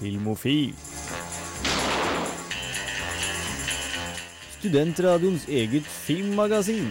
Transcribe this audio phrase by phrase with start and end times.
[0.00, 0.72] Filmofil.
[4.58, 6.88] Studentradioens eget filmmagasin.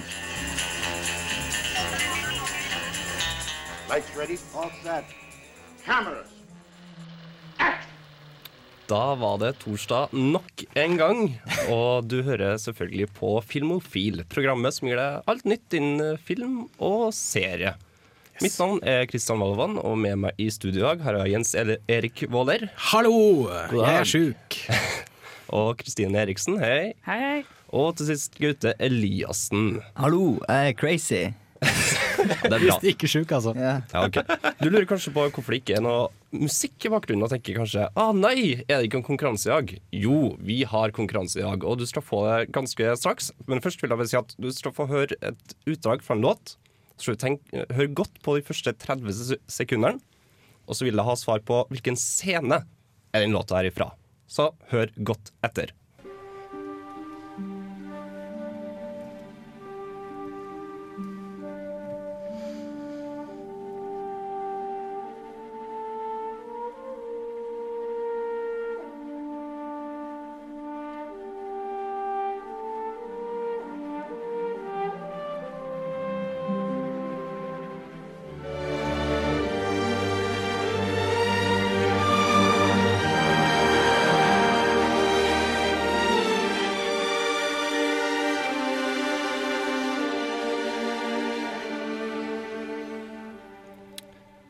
[3.89, 4.37] Lights ready?
[4.53, 5.05] All set.
[5.85, 6.29] Cameras.
[8.89, 11.25] Da var det torsdag nok en gang,
[11.69, 17.09] og du hører selvfølgelig på Filmofil, programmet som gir deg alt nytt innen film og
[17.17, 17.73] serie.
[18.39, 21.49] Mitt navn er Kristian Valvan, og med meg i studio i dag har jeg Jens
[21.59, 23.49] Erik Våler Hallo!
[23.67, 24.59] God Jeg er sjuk.
[25.59, 26.93] og Kristine Eriksen, hei.
[27.03, 27.41] Hei, hei.
[27.75, 29.81] Og til sist Gaute Eliassen.
[29.99, 31.19] Hallo, jeg er crazy.
[32.19, 32.61] Det er bra.
[32.61, 33.51] Hvis ikke sjuk, altså.
[33.59, 33.83] Yeah.
[33.91, 34.23] Ja, okay.
[34.61, 37.89] Du lurer kanskje på hvorfor det ikke er noe musikk i bakgrunnen, og tenker kanskje
[37.91, 39.75] ah, nei, er det ikke en konkurranse i dag?
[39.99, 43.33] Jo, vi har konkurranse i dag, og du skal få det ganske straks.
[43.51, 46.23] Men først vil jeg bare si at du skal få høre et utdrag fra en
[46.29, 46.55] låt.
[46.99, 50.01] Så tenke, høre godt på de første 30 se- sekundene,
[50.67, 52.59] og så vil jeg ha svar på hvilken scene
[53.15, 53.87] er den låta her ifra.
[54.29, 55.71] Så hør godt etter.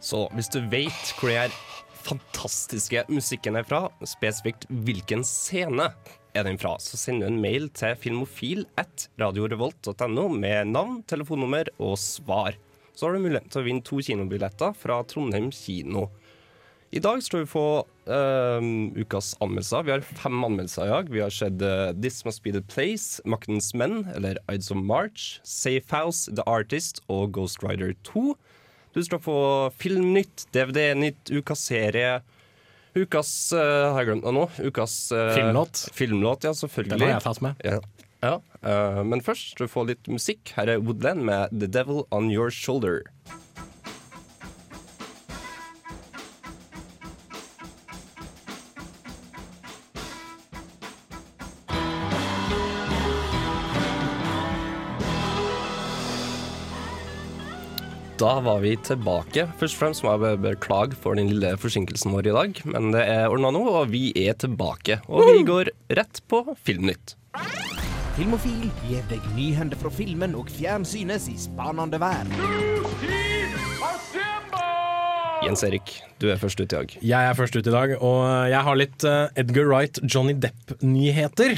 [0.10, 1.58] Så hvis du vet hvor den her
[2.02, 5.92] fantastiske musikken er fra, spesifikt hvilken scene
[6.34, 11.94] er den fra, så send en mail til filmofil at radiorevolt.no med navn, telefonnummer og
[12.02, 12.58] svar.
[12.96, 16.08] Så har du mulighet til å vinne to kinobilletter fra Trondheim kino.
[16.90, 17.66] I dag skal vi få
[18.10, 19.86] uh, ukas anmeldelser.
[19.86, 21.12] Vi har fem anmeldelser i dag.
[21.14, 25.36] Vi har sett uh, This Must Be The Place, Maktens Menn, eller Ides of March,
[25.46, 28.34] Safe House, The Artist og Ghost Rider 2.
[28.94, 29.38] Du skal få
[29.78, 32.20] Filmnytt, DVD-nytt, ukas serie,
[32.98, 34.46] ukas uh, Har jeg glemt noe nå?
[34.66, 35.84] Ukas uh, Filmlåt.
[35.94, 37.06] Filmlåt, ja, Den selvfølgelig.
[37.06, 37.62] har jeg tatt med.
[37.66, 37.78] Ja.
[38.26, 38.34] ja.
[38.66, 40.56] Uh, men først du få litt musikk.
[40.58, 43.06] Her er Woodland med The Devil On Your Shoulder.
[58.20, 59.46] Da var vi tilbake.
[59.62, 63.06] Først og fremst må jeg beklage for den lille forsinkelsen vår i dag, men det
[63.08, 65.00] er ordna nå, og vi er tilbake.
[65.08, 67.16] Og vi går rett på Filmnytt.
[68.18, 73.19] Filmofil gir deg nyhender fra filmen og fjernsynets i spanende verden.
[75.40, 76.94] Jens Erik, du er først ut i dag.
[77.00, 78.18] Jeg er først ut i dag, og
[78.52, 81.54] jeg har litt eh, Edgar Wright, Johnny Depp-nyheter.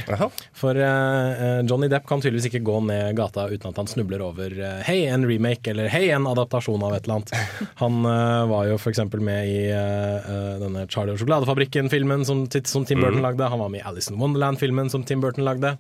[0.58, 4.54] For eh, Johnny Depp kan tydeligvis ikke gå ned gata uten at han snubler over
[4.54, 7.34] eh, hei, en remake, eller hei, en adaptasjon av et eller annet.
[7.82, 9.02] Han eh, var jo f.eks.
[9.18, 13.50] med i eh, eh, denne Charlie og sjokoladefabrikken-filmen som, som Tim Burton lagde.
[13.50, 15.74] Han var med i Alice in Wonderland-filmen som Tim Burton lagde.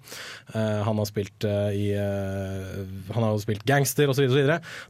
[0.56, 2.81] Eh, han har spilt eh, i eh,
[3.13, 4.25] Han har jo spilt gangster osv.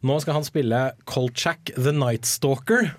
[0.08, 2.94] Nå skal han spille Kolchak the Night Stalker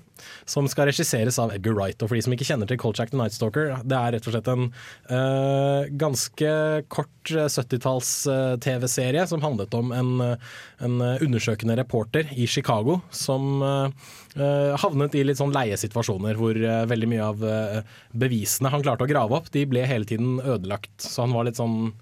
[0.49, 2.01] som skal regisseres av Edgar Wright.
[2.03, 4.35] Og for de som ikke kjenner til Colchack the Night Stalker, det er rett og
[4.35, 4.65] slett en
[5.11, 6.53] uh, ganske
[6.93, 10.37] kort eh, 70-talls-TV-serie som handlet om en, eh,
[10.85, 13.89] en eh, undersøkende reporter i Chicago som uh,
[14.37, 17.79] eh, havnet i litt sånn leie situasjoner hvor uh, veldig mye av eh,
[18.17, 20.95] bevisene han klarte å grave opp, de ble hele tiden ødelagt.
[21.03, 21.93] Så han var litt sånn,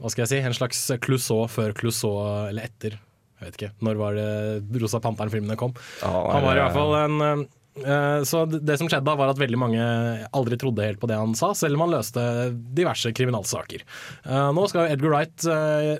[0.00, 2.20] hva skal jeg si, en slags Clouseau før Clouseau,
[2.50, 2.98] eller etter.
[3.36, 3.72] Jeg vet ikke.
[3.84, 5.74] Når var det Rosa Panteren-filmene kom?
[6.00, 7.55] Ja, Han var i er- hvert fall en eh, eh,
[8.26, 9.86] så det som skjedde da var at veldig mange
[10.36, 12.22] aldri trodde helt på det han sa, selv om han løste
[12.76, 13.84] diverse kriminalsaker.
[14.24, 15.96] Eh, Nå skal Edgar Wright eh,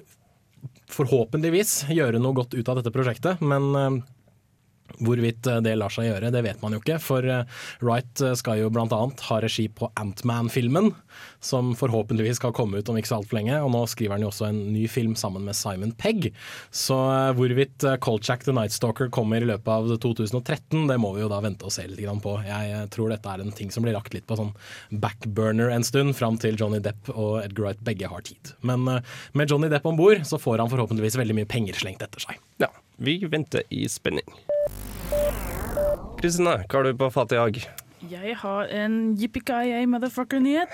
[0.92, 3.98] forhåpentligvis gjøre noe godt ut av dette prosjektet, men eh,
[4.96, 6.98] Hvorvidt eh, det lar seg gjøre, det vet man jo ikke.
[7.02, 7.44] For eh,
[7.82, 8.86] Wright eh, skal jo bl.a.
[9.28, 10.92] ha regi på Antman-filmen,
[11.44, 13.58] som forhåpentligvis skal komme ut om ikke så altfor lenge.
[13.64, 16.30] Og nå skriver han jo også en ny film sammen med Simon Pegg.
[16.74, 16.96] Så
[17.36, 21.42] hvorvidt Kolchak the Night Stalker kommer i løpet av 2013, det må vi jo da
[21.44, 22.36] vente og se litt på.
[22.46, 24.52] Jeg tror dette er en ting som blir lagt litt på sånn
[25.02, 28.54] backburner en stund, fram til Johnny Depp og Edgar Wright begge har tid.
[28.66, 32.22] Men med Johnny Depp om bord, så får han forhåpentligvis veldig mye penger slengt etter
[32.28, 32.40] seg.
[32.62, 34.45] Ja, vi venter i spenning.
[36.20, 37.58] Kristine, hva har du på fatet i dag?
[38.06, 40.68] Jeg har en yippee motherfucker-nyhet.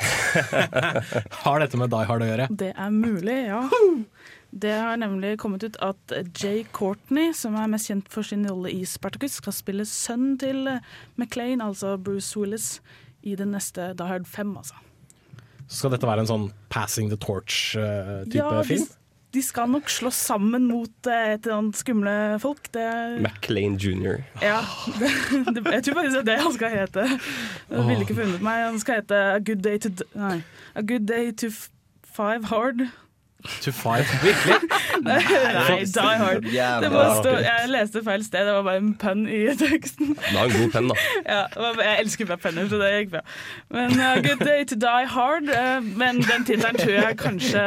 [1.44, 2.48] Har dette med Die Hard å gjøre?
[2.50, 3.62] Det er mulig, ja.
[4.52, 8.68] Det har nemlig kommet ut at Jay Courtney, som er mest kjent for sin rolle
[8.74, 10.66] i Spartacus, skal spille sønnen til
[11.16, 12.82] McLean, altså Bruce Willis,
[13.22, 14.74] i den neste Die Hard 5, altså.
[15.68, 18.90] Så skal dette være en sånn passing the torch-type Ja, de, film?
[19.34, 22.66] De skal nok slåss sammen mot eh, et eller annet skumle folk.
[22.74, 22.86] Det,
[23.24, 24.20] McLean jr.
[24.44, 24.58] ja,
[25.00, 25.10] det,
[25.56, 27.06] det, jeg tror faktisk det er det han skal hete.
[27.70, 28.64] Jeg ville ikke funnet meg.
[28.70, 30.42] Han skal hete A Good Day to, D- nei,
[30.76, 31.68] A good day to f
[32.12, 32.82] Five Hard.
[33.64, 34.04] To five?
[34.22, 34.54] Virkelig?
[35.02, 35.18] Nei,
[35.84, 36.44] Die Hard.
[36.92, 40.12] Bare jeg leste feil sted, det var bare en pønn i teksten.
[40.14, 41.06] Det var en god penn, da.
[41.24, 41.40] Ja,
[41.80, 43.24] jeg elsker bare penner, så det gikk bra.
[43.74, 45.48] Men uh, Good Day to Die Hard.
[45.50, 47.64] uh, men den tittelen tror jeg kanskje,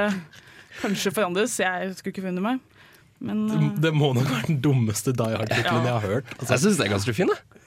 [0.81, 1.57] kanskje forandres.
[1.59, 2.59] Jeg skulle ikke funnet meg.
[3.25, 3.67] Men uh...
[3.81, 5.91] Det må nok være den dummeste Die Hard-tittelen Ja.
[5.91, 6.33] jeg har hørt.
[6.39, 7.31] Altså, Jeg syns det er ganske fin.
[7.31, 7.61] jeg.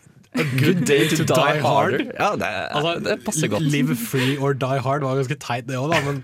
[0.60, 1.94] Good day to die hard.
[2.18, 3.62] Ja, det, altså, det passer godt.
[3.64, 6.02] Live free or die hard var ganske teit, det òg, da.
[6.04, 6.20] Men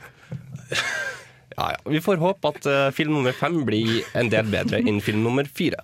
[1.57, 1.79] Ja, ja.
[1.87, 5.47] Vi får håpe at uh, film nummer fem blir en del bedre enn film nummer
[5.47, 5.81] fire.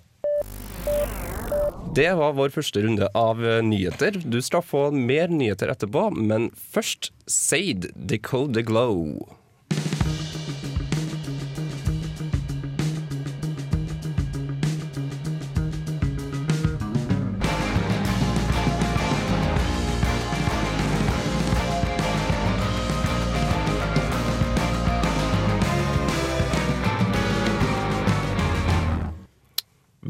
[1.95, 4.15] Det var vår første runde av eh, nyheter.
[4.23, 9.25] Du skal få mer nyheter etterpå, men først Sade, Decode the Glow.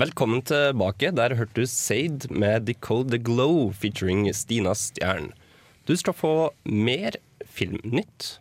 [0.01, 1.12] Velkommen tilbake.
[1.13, 5.27] Der hørte du Seid med Decode the Glow featuring Stina Stjern.
[5.86, 6.31] Du skal få
[6.65, 8.39] mer filmnytt.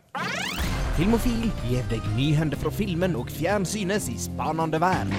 [0.96, 5.12] Filmofil gir deg nyhender fra filmen og fjernsynets spanende verden.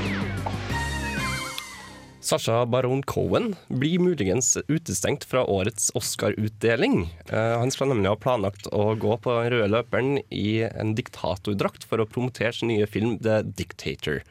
[2.26, 7.04] Sasha Baron Cohen blir muligens utestengt fra årets Oscar-utdeling.
[7.30, 11.86] Eh, han skal nemlig ha planlagt å gå på den røde løperen i en diktatordrakt
[11.86, 14.24] for å promotere sin nye film The Dictator.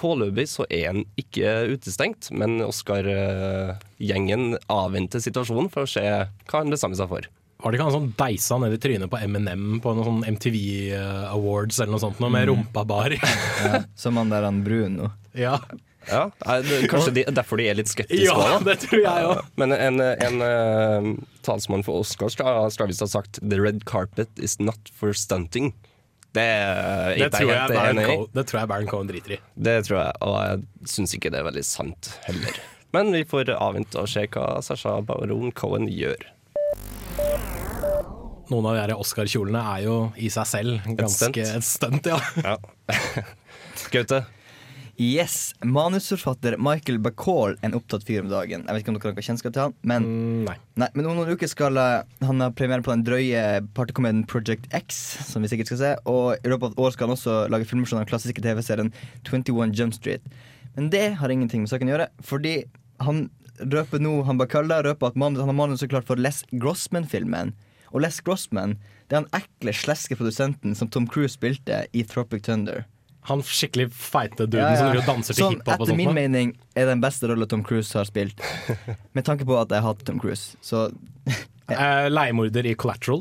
[0.00, 6.72] Foreløpig så er han ikke utestengt, men Oscar-gjengen avventer situasjonen for å se hva han
[6.72, 7.28] bestemmer seg for.
[7.60, 10.56] var det ikke han som deisa ned i trynet på Eminem på noen sånn MTV
[10.96, 13.12] eh, Awards eller noe sånt, noe med rumpa bar?
[13.60, 15.12] Ja, som han der han Bruno.
[15.36, 15.58] ja.
[16.08, 16.30] Ja,
[16.64, 18.54] det- Kanskje de, derfor de er litt skeptiske ja, da.
[18.64, 19.42] det tror jeg òg.
[19.60, 21.08] Men en, en uh,
[21.44, 25.74] talsmann for Oscar skal, skal visst ha sagt The red carpet is not for stunting.
[26.32, 27.96] Det, er Det, tror jeg Baron.
[28.06, 29.38] Cohen- det tror jeg Baron Cohen driter i.
[29.56, 32.60] Det tror jeg, og jeg syns ikke det er veldig sant heller.
[32.94, 36.22] Men vi får avvente og se hva Sasha Baron Cohen gjør.
[38.50, 41.36] Noen av de Oscar-kjolene er jo i seg selv ganske stunt.
[41.38, 42.18] et stunt, ja.
[42.42, 42.56] Ja.
[43.94, 44.24] Gaute,
[45.00, 48.66] Yes, Manusforfatter Michael Bacall, en opptatt fyr om dagen.
[48.66, 50.56] Jeg vet ikke om dere har kjennskap til han, men Mm, nei.
[50.76, 54.68] Nei, men om noen uker skal eh, han ha premiere på den drøye partykomedien Project
[54.76, 54.98] X,
[55.30, 55.94] som vi sikkert skal se.
[56.04, 58.92] Og i løpet av et år skal han også lage filmversjon av den klassiske TV-serien
[59.24, 60.20] 21 Jump Street.
[60.76, 62.54] Men det har ingenting med saken å gjøre, fordi
[63.00, 63.30] han
[63.60, 67.54] røper nå Han Bacalla røper at han har manus så klart for Les Grossman-filmen.
[67.96, 68.76] Og Les Grossman
[69.08, 72.84] det er han ekle, sleske produsenten som Tom Cruise spilte i Tropic Thunder.
[73.28, 74.76] Han skikkelig feite duden Ja, ja.
[74.80, 77.62] som driver og danser til sånn, hiphop etter min mening er den beste rolla Tom
[77.66, 78.40] Cruise har spilt.
[79.16, 80.56] Med tanke på at jeg hater Tom Cruise.
[80.64, 80.88] Så
[81.70, 83.20] Eh, Leiemorder i Collateral.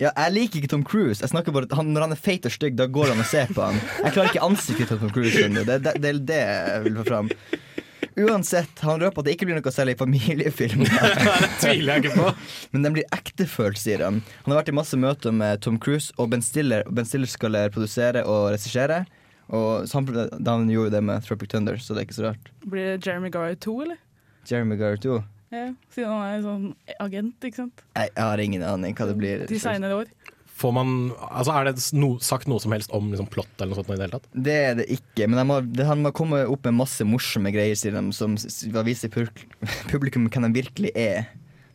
[0.00, 1.20] Ja, jeg liker ikke Tom Cruise.
[1.20, 3.50] Jeg snakker bare han, Når han er feit og stygg, da går han og ser
[3.52, 3.80] på han.
[4.04, 5.34] Jeg klarer ikke ansiktet til Tom Cruise.
[5.42, 5.64] Det du.
[5.66, 7.32] Det, det, det er det jeg vil få fram.
[8.20, 10.82] Uansett, han røper at det ikke blir noe særlig familiefilm.
[10.88, 12.32] det tviler jeg ikke på.
[12.72, 14.22] Men den blir ektefølt, sier han.
[14.44, 17.60] Han har vært i masse møter med Tom Cruise, og Ben Stiller, ben Stiller skal
[17.74, 19.02] produsere og regissere.
[19.50, 22.52] Og han gjorde det med Tropic Thunder, så det er ikke så rart.
[22.62, 23.98] blir det Jeremy Garr 2, eller?
[24.48, 25.20] Jeremy Garrett 2.
[25.50, 26.66] Ja, siden han er en sånn
[27.02, 27.82] agent, ikke sant?
[27.96, 29.42] Jeg, jeg har ingen aning hva det blir.
[29.50, 30.12] De senere år.
[30.60, 30.90] Får man,
[31.24, 33.90] altså Er det no, sagt noe som helst om liksom, plott eller noe sånt?
[33.90, 34.28] i Det hele tatt?
[34.46, 37.52] Det er det ikke, men de må, det, han må komme opp med masse morsomme
[37.54, 38.36] greier sier de, som
[38.86, 39.12] viser
[39.92, 41.30] publikum hvem de virkelig er.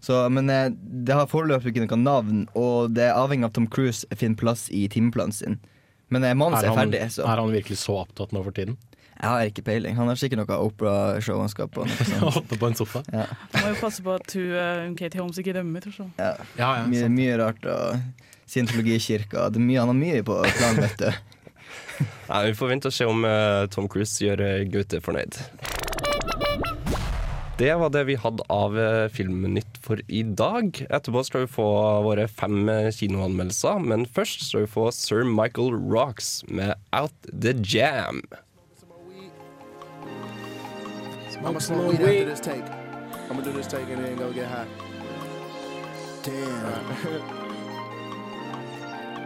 [0.05, 3.65] Så, men eh, det har foreløpig ikke noe navn, og det er avhengig av Tom
[3.67, 5.57] Cruise finner plass i timeplanen sin.
[6.15, 8.55] Men eh, manus Er er, han, ferdig, så er han virkelig så opptatt nå for
[8.55, 8.77] tiden?
[9.15, 9.95] jeg har ikke peiling.
[9.95, 11.85] Han har sikkert noe operashow han skal på.
[11.87, 12.41] Noe sånt.
[12.43, 13.01] Oppe på en sofa?
[13.15, 13.23] Ja,
[13.55, 15.87] Må jo passe på at hun, uh, Katie Holmes ikke rømmer.
[15.95, 16.09] Så.
[16.19, 16.33] ja.
[16.59, 17.63] Ja, ja, Mye, mye rart.
[17.63, 19.47] Og scientologikirka.
[19.49, 21.09] Det er mye, han har mye på planen, vet du.
[22.29, 25.39] Nei, vi får vente og se om uh, Tom Cruise gjør uh, Gaute fornøyd.
[27.57, 30.75] Det var det vi hadde av eh, Filmnytt for i dag.
[30.89, 31.67] Etterpå skal vi få
[32.03, 37.53] våre fem eh, kinoanmeldelser, men først skal vi få Sir Michael Rocks med Out The
[37.63, 38.19] Jam.
[41.45, 42.65] I'ma smoke weed after this take.
[43.29, 44.67] I'ma do this take and then go get high.
[46.23, 47.45] Damn.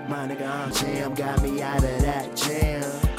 [0.09, 3.09] My nigga I'm jam got me out of that jam.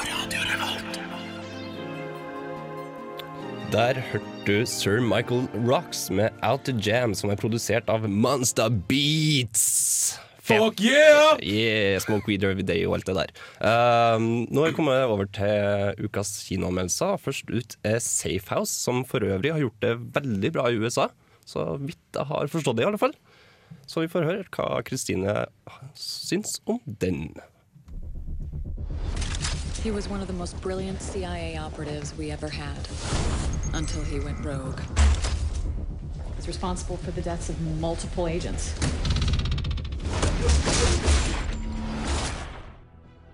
[3.71, 8.67] Der hørte du Sir Michael Rocks med Out to Jam, som er produsert av Monster
[8.67, 10.17] Beats.
[10.43, 11.37] Fuck yeah!
[11.39, 13.31] Yeah, Smoke Weed Every Day og alt det der.
[13.63, 17.15] Um, nå er vi kommet over til ukas kinoanmeldelser.
[17.23, 21.07] Først ut er Safe House, som for øvrig har gjort det veldig bra i USA.
[21.47, 23.15] Så vidt jeg har forstått det, i alle fall.
[23.87, 25.45] Så vi får høre hva Kristine
[25.95, 27.29] syns om den.
[29.79, 33.50] He was one of the most brilliant CIA operatives we ever had.
[33.73, 34.79] Until he went rogue.
[36.35, 38.75] He's responsible for the deaths of multiple agents.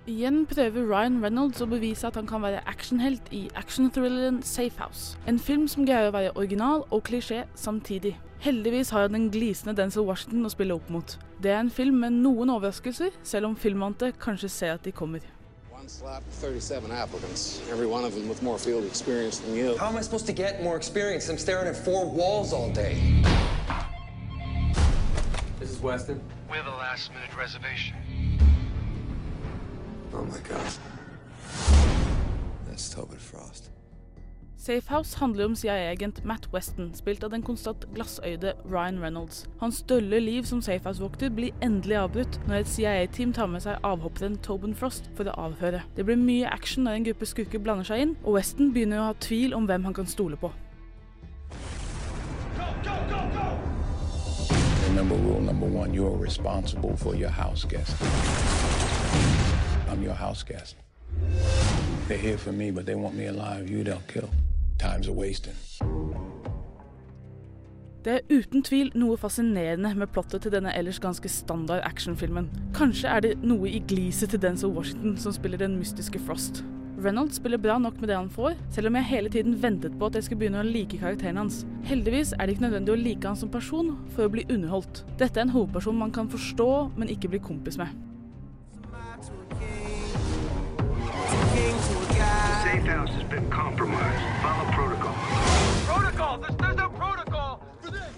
[0.08, 5.18] Igjen prøver Ryan Reynolds å bevise at han kan være actionhelt i actionthrilleren Safe House.
[5.28, 8.14] En film som greier å være original og klisjé samtidig.
[8.40, 11.18] Heldigvis har han den glisende Denzel Washington å spille opp mot.
[11.44, 15.26] Det er en film med noen overraskelser, selv om filmvante kanskje ser at de kommer.
[15.88, 19.78] One slot, 37 applicants, every one of them with more field experience than you.
[19.78, 21.30] How am I supposed to get more experience?
[21.30, 23.24] I'm staring at four walls all day.
[25.62, 26.20] This is Weston.
[26.52, 27.96] We have a last minute reservation.
[30.14, 30.74] Oh my god.
[32.68, 33.70] That's Tobin Frost.
[34.68, 39.46] Safe House handler om CIA-agent Matt Weston, spilt av den konstant glassøyde Ryan Reynolds.
[39.62, 44.36] Hans dølle liv som Safehouse-vokter blir endelig avbrutt når et CIA-team tar med seg avhopperen
[44.44, 45.86] Tobin Frost for å avhøre.
[45.96, 49.06] Det blir mye action når en gruppe skurker blander seg inn, og Weston begynner å
[49.06, 50.52] ha tvil om hvem han kan stole på.
[54.90, 57.96] Remember rule number one you're responsible for your house guest.
[59.88, 60.76] I'm your house guest.
[62.10, 63.70] They're here for me, but they want me alive.
[63.70, 64.28] You they'll kill.
[64.78, 65.56] Time's a wasting.
[68.06, 72.48] Det er uten tvil noe fascinerende med plottet til denne ellers ganske standard actionfilmen.
[72.78, 76.64] Kanskje er det noe i gliset til Denzil Washington som spiller den mystiske Frost.
[77.04, 80.08] Reynolds spiller bra nok med det han får, selv om jeg hele tiden ventet på
[80.08, 81.60] at jeg skulle begynne å like karakteren hans.
[81.90, 85.04] Heldigvis er det ikke nødvendig å like han som person for å bli underholdt.
[85.20, 87.92] Dette er en hovedperson man kan forstå, men ikke bli kompis med.
[92.88, 94.24] House has been compromised.
[94.42, 95.14] Follow protocol.
[95.86, 96.38] Protocol?
[96.38, 98.14] There's, there's no protocol for this!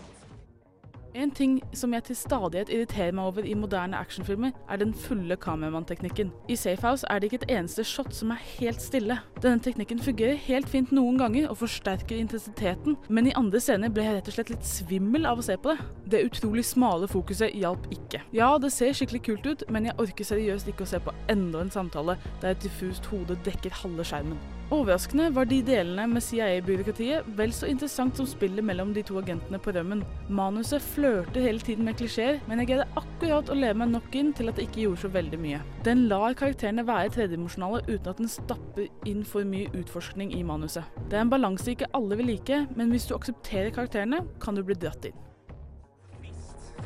[1.16, 5.36] En ting som jeg til stadighet irriterer meg over i moderne actionfilmer, er den fulle
[5.36, 6.30] kameramann-teknikken.
[6.48, 9.18] I Safe House er det ikke et eneste shot som er helt stille.
[9.42, 14.06] Denne teknikken fungerer helt fint noen ganger og forsterker intensiteten, men i andre scener ble
[14.06, 15.90] jeg rett og slett litt svimmel av å se på det.
[16.14, 18.22] Det utrolig smale fokuset hjalp ikke.
[18.38, 21.66] Ja, det ser skikkelig kult ut, men jeg orker seriøst ikke å se på enda
[21.66, 24.59] en samtale der et diffust hode dekker halve skjermen.
[24.70, 29.58] Overraskende var de delene med CIA-byråkratiet vel så interessant som spillet mellom de to agentene
[29.58, 30.04] på rømmen.
[30.30, 34.30] Manuset flørter hele tiden med klisjeer, men jeg greide akkurat å leve meg nok inn
[34.38, 35.62] til at det ikke gjorde så veldig mye.
[35.88, 40.86] Den lar karakterene være tredimensjonale uten at den stapper inn for mye utforskning i manuset.
[41.10, 44.62] Det er en balanse ikke alle vil like, men hvis du aksepterer karakterene, kan du
[44.62, 45.18] bli dratt inn.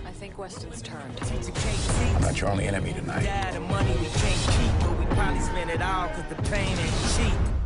[0.08, 1.20] I think Weston's turned.
[2.16, 3.28] I'm not your only enemy tonight.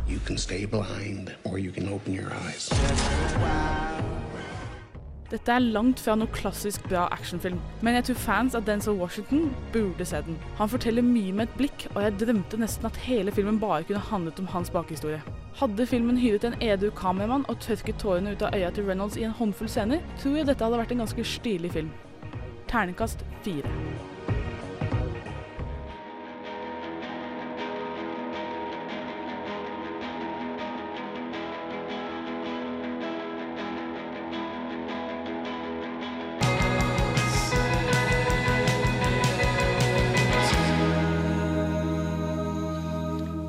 [0.08, 2.70] You can stay blind, or you can open your eyes.
[5.28, 9.50] Dette er langt fra noe klassisk bra actionfilm, men jeg tror fans av Denzel Washington
[9.74, 10.40] burde se den.
[10.56, 14.00] Han forteller mye med et blikk, og jeg drømte nesten at hele filmen bare kunne
[14.08, 15.20] handlet om hans bakhistorie.
[15.60, 19.28] Hadde filmen hyret en edru kameramann og tørket tårene ut av øya til Reynolds i
[19.28, 21.92] en håndfull scener, tror jeg dette hadde vært en ganske stilig film.
[22.72, 23.76] Ternekast fire.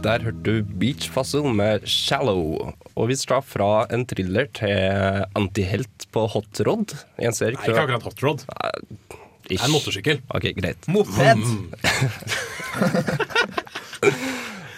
[0.10, 2.74] Der hørte du Beach Fossil med 'Shallow'.
[2.98, 4.74] Og vi skal fra en thriller til
[5.38, 6.96] antihelt på hot rod.
[7.20, 8.42] Nei, ikke akkurat hot rod.
[9.46, 10.18] Det er en motorsykkel.
[10.34, 10.82] Ok, greit.
[10.90, 11.14] Moped!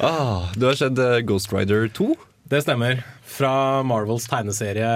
[0.09, 2.09] ah, du har sett eh, Ghost Rider 2?
[2.51, 2.99] Det stemmer.
[3.23, 4.91] Fra Marvels tegneserie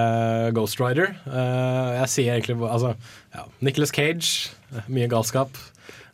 [0.56, 1.16] Ghost Rider.
[1.28, 2.92] Eh, jeg sier egentlig altså,
[3.32, 5.56] ja, Nicholas Cage, eh, mye galskap.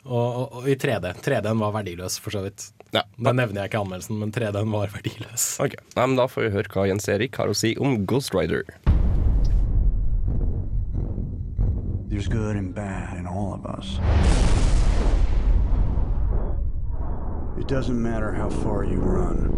[0.06, 1.10] Og, og, og i 3D.
[1.22, 2.70] 3D-en var verdiløs, for så vidt.
[2.92, 3.02] Ja.
[3.16, 5.46] Den nevner jeg ikke i anmeldelsen, men 3D-en var verdiløs.
[5.64, 8.34] Ok, Nei, men Da får vi høre hva Jens Erik har å si om Ghost
[8.36, 8.66] Rider.
[12.12, 13.96] There's good and bad in all of us.
[17.58, 19.48] It doesn't matter how far you run.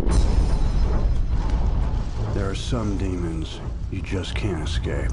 [2.35, 3.59] There are some demons
[3.91, 5.11] you just can't escape.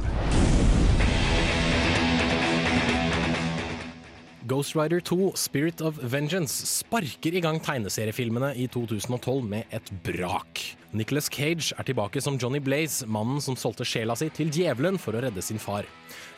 [4.51, 10.59] Ghost Rider 2 Spirit of Vengeance sparker i gang tegneseriefilmene i 2012 med et brak.
[10.91, 15.15] Nicholas Cage er tilbake som Johnny Blaze, mannen som solgte sjela si til djevelen for
[15.15, 15.87] å redde sin far.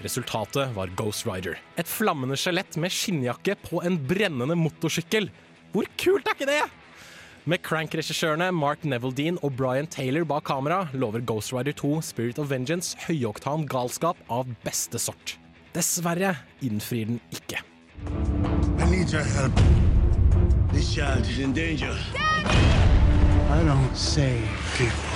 [0.05, 1.57] Resultatet var Ghost Rider.
[1.73, 5.31] Et flammende skjelett med skinnjakke på en brennende motorsykkel.
[5.73, 6.61] Hvor kult er ikke det?!
[7.49, 12.53] Med Crank-regissørene Mark Neville-Dean og Brian Taylor bak kamera lover Ghost Rider 2 Spirit of
[12.53, 15.39] Vengeance høyoktan galskap av beste sort.
[15.73, 17.65] Dessverre innfrir den ikke.
[18.93, 19.51] Need your help.
[20.71, 21.97] This child is in danger.
[23.49, 24.45] I don't save
[24.77, 25.09] people.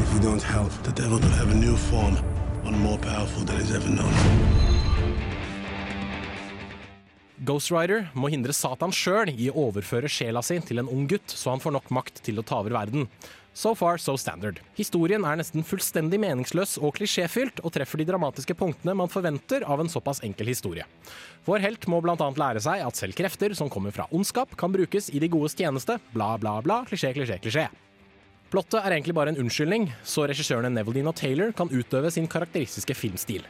[0.00, 2.16] If you don't help, the devil will have a new form,
[2.64, 4.14] one more powerful than he's ever known.
[7.44, 11.28] Ghost Rider må hindre Satan sjøl i å overføre sjela si til en ung gutt,
[11.28, 13.04] så han får nok makt til å ta over verden.
[13.60, 14.56] So far, so standard.
[14.78, 19.82] Historien er nesten fullstendig meningsløs og klisjéfylt, og treffer de dramatiske punktene man forventer av
[19.82, 20.86] en såpass enkel historie.
[21.44, 25.10] Vår helt må annet lære seg at selv krefter som kommer fra ondskap, kan brukes
[25.12, 25.98] i de godes tjeneste.
[26.14, 26.78] Bla, bla, bla.
[26.88, 27.66] Klisjé, klisjé, klisjé.
[28.50, 32.96] Plottet er egentlig bare en unnskyldning, så regissørene Neveldine og Taylor kan utøve sin karakteristiske
[32.96, 33.44] filmstil.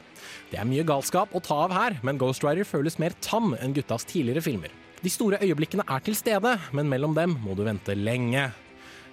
[0.51, 3.79] Det er mye galskap å ta av her, men Ghost Rider føles mer tam enn
[3.79, 4.75] guttas tidligere filmer.
[5.07, 8.49] De store øyeblikkene er til stede, men mellom dem må du vente lenge.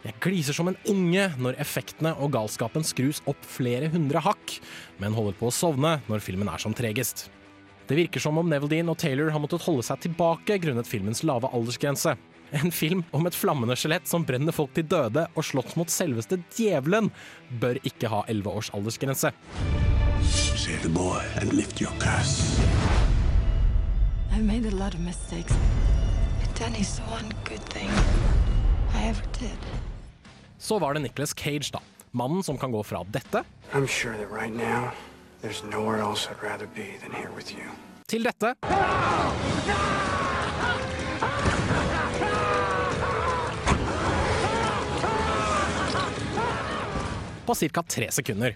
[0.06, 4.60] Jeg gliser som en unge når effektene og galskapen skrus opp flere hundre hakk,
[5.02, 7.28] men holder på å sovne når filmen er som tregest.
[7.88, 11.50] Det virker som om Neville og Taylor har måttet holde seg tilbake grunnet filmens lave
[11.56, 12.18] aldersgrense.
[12.56, 16.40] En film om et flammende skjelett som brenner folk til døde og slåss mot selveste
[16.56, 17.10] djevelen,
[17.60, 19.34] bør ikke ha elleve års aldersgrense.
[20.28, 22.60] Save the boy and lift your curse.
[24.32, 25.54] I've made a lot of mistakes.
[26.42, 27.90] But Danny's the one good thing
[28.94, 29.87] I ever did.
[30.58, 31.80] Så var det Nicholas Cage, da.
[32.12, 33.44] Mannen som kan gå fra dette
[33.88, 34.92] sure right now,
[38.08, 38.54] til dette.
[47.46, 47.84] På ca.
[47.88, 48.56] tre sekunder.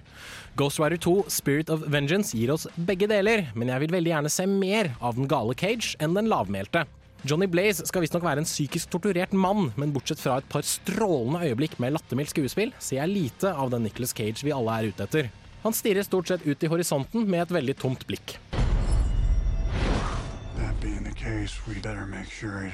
[0.56, 4.32] Ghost Rider 2 Spirit of Vengeance gir oss begge deler, men jeg vil veldig gjerne
[4.32, 6.84] se mer av den gale Cage enn den lavmælte.
[7.22, 11.44] Johnny Blaze skal visstnok være en psykisk torturert mann, men bortsett fra et par strålende
[11.46, 15.06] øyeblikk med lattermildt skuespill, ser jeg lite av den Nicholas Cage vi alle er ute
[15.06, 15.30] etter.
[15.62, 18.40] Han stirrer stort sett ut i horisonten med et veldig tomt blikk.
[21.22, 22.72] Case, sure.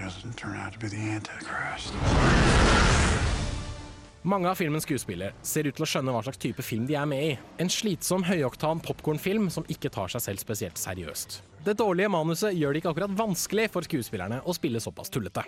[4.23, 7.09] Mange av filmens skuespillere ser ut til å skjønne hva slags type film de er
[7.09, 7.35] med i.
[7.59, 11.41] En slitsom høyoktan popkornfilm som ikke tar seg selv spesielt seriøst.
[11.67, 15.41] Det dårlige manuset gjør det ikke akkurat vanskelig for skuespillerne å spille såpass tullete.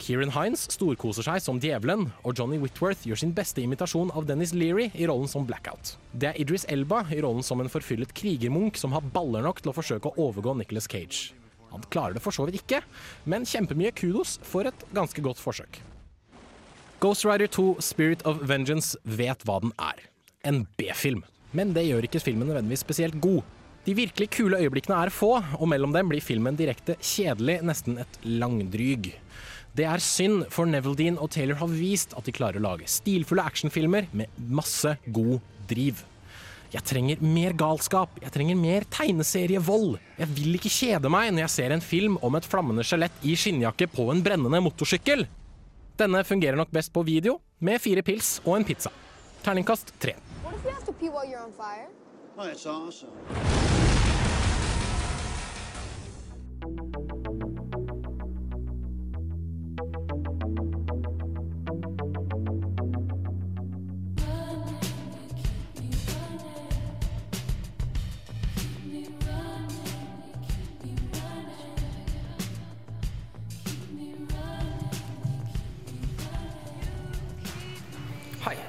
[0.00, 4.54] Kieran Hines storkoser seg som djevelen, og Johnny Whitworth gjør sin beste imitasjon av Dennis
[4.56, 5.98] Leary i rollen som Blackout.
[6.16, 9.74] Det er Idris Elba i rollen som en forfyllet krigermunk som har baller nok til
[9.74, 11.34] å forsøke å overgå Nicholas Cage.
[11.74, 12.80] Han klarer det for så vidt ikke,
[13.28, 15.82] men kjempemye kudos for et ganske godt forsøk.
[17.04, 20.06] Ghost Rider 2 Spirit of Vengeance vet hva den er.
[20.40, 21.20] En B-film.
[21.52, 23.44] Men det gjør ikke filmen nødvendigvis spesielt god.
[23.84, 28.18] De virkelig kule øyeblikkene er få, og mellom dem blir filmen direkte kjedelig, nesten et
[28.24, 29.10] langdryg.
[29.76, 33.44] Det er synd, for Neville og Taylor har vist at de klarer å lage stilfulle
[33.44, 35.36] actionfilmer med masse god
[35.68, 36.00] driv.
[36.72, 39.98] Jeg trenger mer galskap, jeg trenger mer tegneserievold.
[40.18, 43.36] Jeg vil ikke kjede meg når jeg ser en film om et flammende skjelett i
[43.38, 45.26] skinnjakke på en brennende motorsykkel.
[46.00, 48.90] Denne fungerer nok best på video, med fire pils og en pizza.
[49.44, 50.16] Terningkast tre.
[52.36, 53.10] Oh, that's awesome.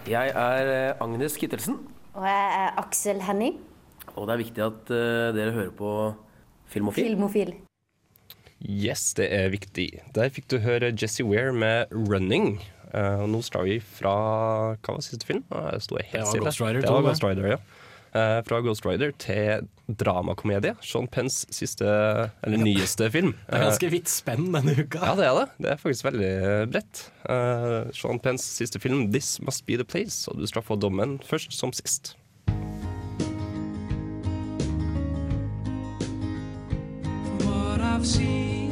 [0.08, 1.80] Jeg er eh, Agnes Kittelsen,
[2.16, 3.58] Og jeg er Aksel Henning,
[4.16, 5.90] og det er viktig at uh, dere hører på
[6.72, 7.10] Filmofil.
[7.12, 7.52] filmofil.
[8.64, 9.90] Yes, det er viktig.
[10.16, 12.62] Der fikk du høre Jesse Weir med 'Running'.
[12.96, 14.14] Uh, og nå skal vi fra
[14.80, 15.44] Hva var siste film?
[15.52, 16.46] Ah, Jeg sto helt Det var.
[16.48, 17.02] Ghost Rider Det var.
[17.10, 17.58] Ghost Rider, ja.
[18.16, 20.76] Eh, fra Ghost Rider til dramakomedie.
[20.82, 21.86] Sean Penns siste,
[22.46, 23.34] eller nyeste film.
[23.44, 25.02] Det er ganske vidt spenn denne uka.
[25.04, 25.48] Ja, det er det.
[25.60, 26.34] Det er faktisk veldig
[26.72, 27.02] bredt.
[27.28, 31.20] Uh, Sean Penns siste film, 'This Must Be The Place', og du skal få dommen
[31.28, 32.16] først som sist.
[37.46, 38.65] what I've seen.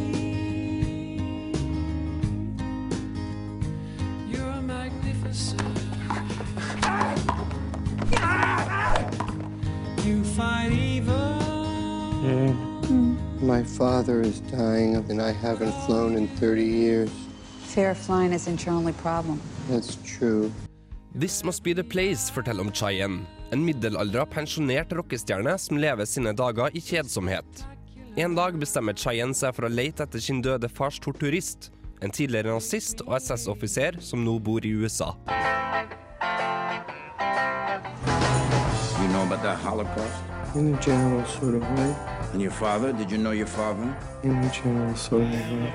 [10.36, 11.14] Fight evil.
[13.42, 17.10] My father is dying, and I haven't flown in 30 years.
[17.74, 19.40] Fear of flying isn't your only problem.
[19.70, 20.52] That's true.
[21.14, 26.34] This Must Be The Place forteller om Chayen, en middelaldra pensjonert rockestjerne som lever sine
[26.34, 27.66] dager i kjedsomhet.
[28.16, 31.70] En dag bestemmer Chayen seg for å lete etter sin døde fars torturist,
[32.02, 35.14] en tidligere nazist og SS-offiser som nå bor i USA.
[39.44, 40.24] The Holocaust?
[40.56, 41.96] In a general sort of way.
[42.32, 42.94] And your father?
[42.94, 43.96] Did you know your father?
[44.24, 45.74] In a general sort of way.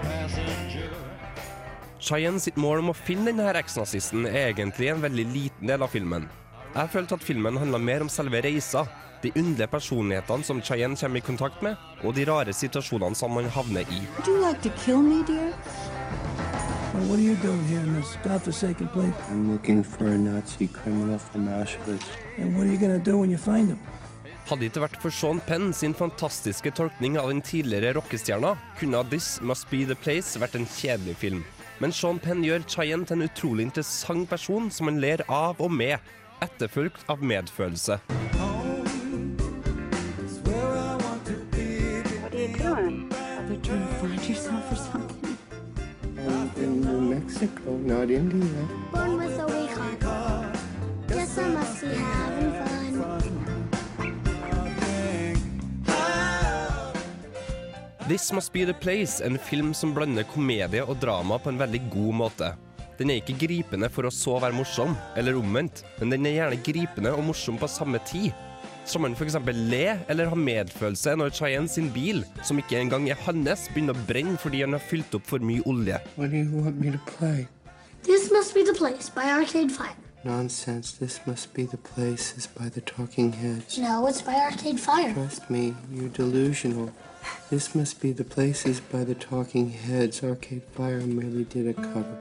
[2.00, 5.92] Cheyenne sitt mål om å finne denne eksnazisten er egentlig en veldig liten del av
[5.92, 6.28] filmen.
[6.72, 8.86] Jeg følte at filmen handla mer om selve reisa,
[9.20, 11.76] de underlige personlighetene som Cheyenne kommer i kontakt med,
[12.06, 14.00] og de rare situasjonene som man havner i.
[14.16, 15.52] Would you like to kill me, dear?
[16.98, 19.14] Well, what are you doing here in this godforsaken place?
[19.30, 22.02] I'm looking for a Nazi criminal from Auschwitz.
[22.38, 23.78] And what are you gonna do when you find him?
[24.48, 29.04] Hadde det ikke vært for Sean Penn sin fantastiske tolkning av den tidligere rockestjerna, kunne
[29.12, 31.44] This Must Be The Place vært en kjedelig film.
[31.78, 35.70] Men Sean Penn gjør Chayen til en utrolig interessant person som han ler av og
[35.70, 36.02] med,
[36.42, 38.00] etterfulgt av medfølelse.
[38.02, 38.18] What
[42.34, 43.06] are you doing?
[43.14, 45.07] Are you trying to find yourself or something?
[47.40, 48.68] Mexico, not India.
[48.92, 49.70] Born with a weak
[50.02, 50.56] heart.
[51.06, 52.78] Guess I must be having fun.
[58.08, 61.82] This Must Be The Place, en film som blander komedie og drama på en veldig
[61.92, 62.50] god måte.
[62.98, 66.62] Den er ikke gripende for å så være morsom, eller omvendt, men den er gjerne
[66.64, 68.32] gripende og morsom på samme tid.
[68.88, 69.36] Så man f.eks.
[69.52, 74.04] le eller ha medfølelse når Cheyenne sin bil, som ikke engang er hans, begynner å
[74.08, 75.98] brenne fordi han har fylt opp for mye olje.
[78.08, 79.96] This must be the place by Arcade Fire.
[80.24, 80.92] Nonsense.
[80.92, 83.78] This must be the place is by the Talking Heads.
[83.78, 85.12] No, it's by Arcade Fire.
[85.12, 86.90] Trust me, you're delusional.
[87.50, 90.22] This must be the places by the Talking Heads.
[90.24, 92.16] Arcade Fire merely did a cover.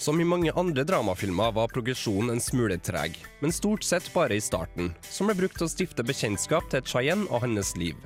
[0.00, 4.40] Som i mange andre dramafilmer var progresjonen en smule treg, men stort sett bare i
[4.40, 7.98] starten, som ble brukt til å stifte bekjentskap til Chayen og hans liv.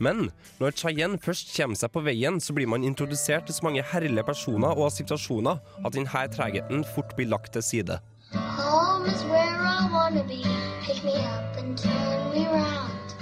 [0.00, 3.84] Men når Chayen først kommer seg på veien, så blir man introdusert til så mange
[3.90, 8.00] herlige personer og situasjoner at denne tregheten fort blir lagt til side.
[8.32, 10.40] Home is where I wanna be.
[10.80, 13.12] Pick me up and turn me round.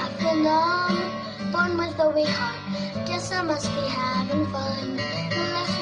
[0.00, 0.96] I've been on,
[1.52, 3.04] born with a weak heart.
[3.04, 4.96] Guess I must be having fun.
[4.96, 5.79] The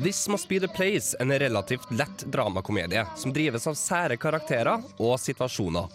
[0.00, 5.16] This Must Be The Place, en relativt lett dramakomedie som drives av sære karakterer og
[5.18, 5.88] situasjoner.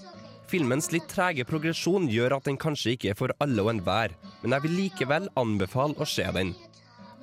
[0.52, 4.12] Filmens litt trege progresjon gjør at den kanskje ikke er for alle og enhver,
[4.42, 6.52] men jeg vil likevel anbefale å se den.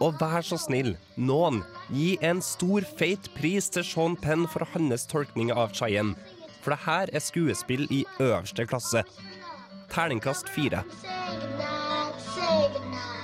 [0.01, 1.61] Og vær så snill, noen,
[1.93, 6.16] gi en stor, feit pris til Sean Penn for hans tolkning av Cheyenne.
[6.64, 9.05] For det her er skuespill i øverste klasse.
[9.93, 10.81] Terningkast fire.
[11.05, 13.19] Say goodnight, say goodnight.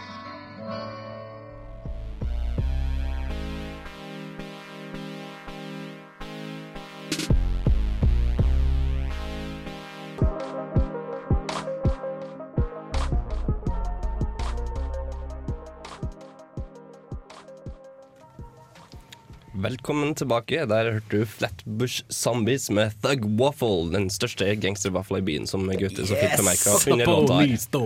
[19.66, 20.61] Velkommen tilbake.
[20.70, 26.07] Der hørte du Flatbush Zombies med Thug Waffle, den største gangstervaffelen i byen, som Gaute
[26.07, 27.81] så fint bemerka under låta.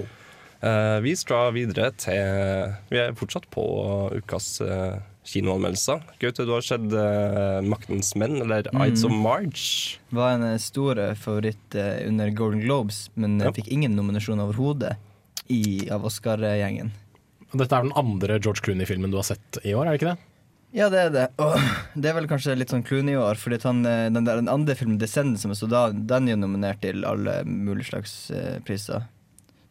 [0.60, 3.64] Eh, vi skal videre til Vi er fortsatt på
[4.12, 6.04] ukas uh, kinoanmeldelser.
[6.20, 9.22] Gaute, du har sett uh, Maktens menn, eller Ides of Mm.
[9.24, 9.98] March.
[10.12, 13.54] Var en stor favoritt uh, under Golden Globes, men ja.
[13.56, 14.98] fikk ingen nominasjon overhodet
[15.90, 16.92] av Oscar-gjengen.
[17.50, 20.29] Dette er den andre George Clooney-filmen du har sett i år, er det ikke det?
[20.72, 21.24] Ja, det er det.
[21.42, 21.56] Og
[21.98, 24.50] det er vel kanskje litt sånn Clooney i år, fordi han, eh, den, der, den
[24.50, 28.60] andre filmen, 'Descendants', som er så da, den er nominert til alle mulige slags eh,
[28.62, 29.08] priser.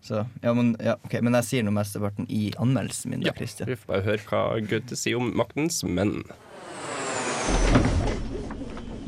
[0.01, 1.21] Så, ja, men, ja, okay.
[1.21, 3.23] men jeg sier nå mesteparten i anmeldelsen min.
[3.23, 3.67] da, Christian.
[3.67, 6.23] Vi får bare høre hva Goethe sier om Maktens menn.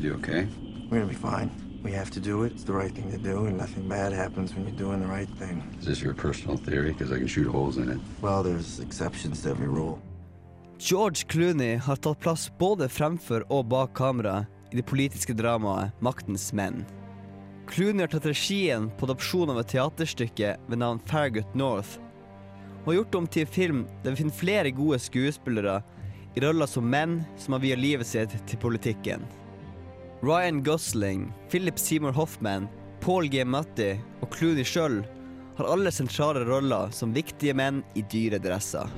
[0.00, 0.48] You okay?
[0.88, 1.50] We're gonna be fine.
[1.82, 2.52] We have to do it.
[2.52, 5.28] It's the right thing to do, and nothing bad happens when you're doing the right
[5.38, 5.62] thing.
[5.80, 6.92] Is this your personal theory?
[6.92, 7.98] Because I can shoot holes in it.
[8.20, 10.00] Well, there's exceptions to every rule.
[10.78, 16.48] George Clooney har tatt plass både fremfor og bak kamera i det politiske dramaet Maktens
[16.56, 16.82] menn.
[17.70, 21.98] Clooney har tatt regien på adopsjon av et teaterstykke ved navn Farragut North,
[22.82, 25.78] og har gjort om til en film der vi finner flere gode skuespillere
[26.34, 29.22] i roller som menn som har viet livet sitt til politikken.
[30.22, 32.68] Ryan Gosling, Philip Seymour Hoffman,
[33.02, 33.44] Paul G.
[33.44, 35.02] Matti og Clooney sjøl
[35.58, 38.90] har alle sentrale roller som viktige menn i dyre dresser.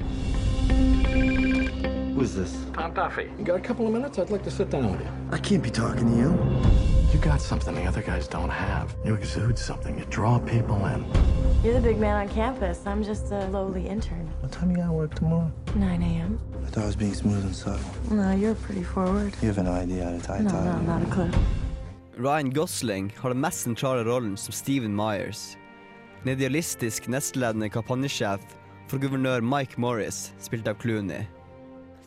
[2.24, 2.56] Who's this?
[2.72, 3.30] Tom Duffy.
[3.38, 4.18] You got a couple of minutes?
[4.18, 5.08] I'd like to sit down with you.
[5.30, 6.30] I can't be talking to you.
[7.12, 8.96] You got something the other guys don't have.
[9.04, 9.98] You exude something.
[9.98, 11.04] You draw people in.
[11.62, 12.80] You're the big man on campus.
[12.86, 14.26] I'm just a lowly intern.
[14.40, 15.52] What time you gotta work tomorrow?
[15.74, 16.40] 9 a.m.
[16.66, 17.84] I thought I was being smooth and subtle.
[18.10, 19.34] No, you're pretty forward.
[19.42, 20.64] You have an idea how to tie a No, tie.
[20.64, 21.30] no, not a clue.
[22.16, 25.58] Ryan Gosling har den mest sentrale rollen som Stephen Myers.
[26.24, 28.40] En idealistisk nestledende kampanjesjef
[28.88, 31.26] for guvernør Mike Morris, spilt av Clooney.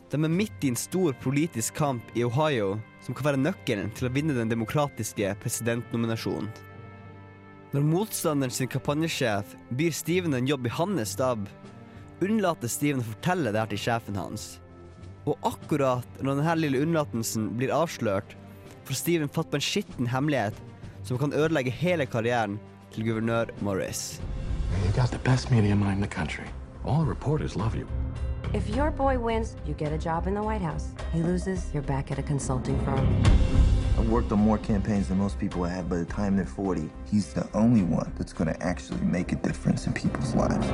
[0.08, 4.08] De er midt i en stor politisk kamp i Ohio som kan være nøkkelen til
[4.08, 6.48] å vinne den demokratiske presidentnominasjonen.
[7.74, 11.44] Når motstanderen sin kampanjesjef byr Steven en jobb i hans stab,
[12.24, 14.46] unnlater Steven å fortelle det her til sjefen hans.
[15.28, 18.32] Og akkurat når denne lille unnlatelsen blir avslørt,
[18.88, 20.56] får Steven fatt på en skitten hemmelighet
[21.04, 22.56] som kan ødelegge hele karrieren
[22.96, 24.22] til guvernør Morris.
[24.86, 26.48] You got the best media in the country.
[26.86, 27.86] All reporters love you.
[28.54, 30.88] If your boy wins, you get a job in the White House.
[31.12, 33.06] He loses, you're back at a consulting firm.
[33.98, 35.90] I've worked on more campaigns than most people have.
[35.90, 39.86] By the time they're 40, he's the only one that's gonna actually make a difference
[39.86, 40.66] in people's lives.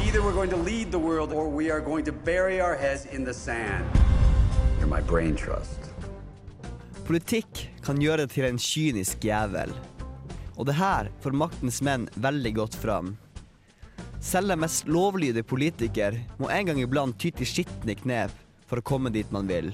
[0.00, 3.04] Either we're going to lead the world or we are going to bury our heads
[3.04, 3.84] in the sand.
[4.78, 5.78] You're my brain trust.
[7.04, 9.74] Politikk kan gjøre det til en kynisk jævel.
[10.56, 13.16] Og det her får maktens menn veldig godt fram.
[14.22, 18.32] Selv den mest lovlydige politiker må en gang iblant ty til skitne knep
[18.70, 19.72] for å komme dit man vil.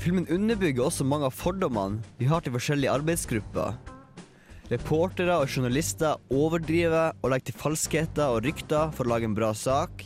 [0.00, 3.78] Filmen underbygger også mange av fordommene vi har til forskjellige arbeidsgrupper.
[4.70, 9.50] Reportere og journalister overdriver og legger til falskheter og rykter for å lage en bra
[9.56, 10.04] sak.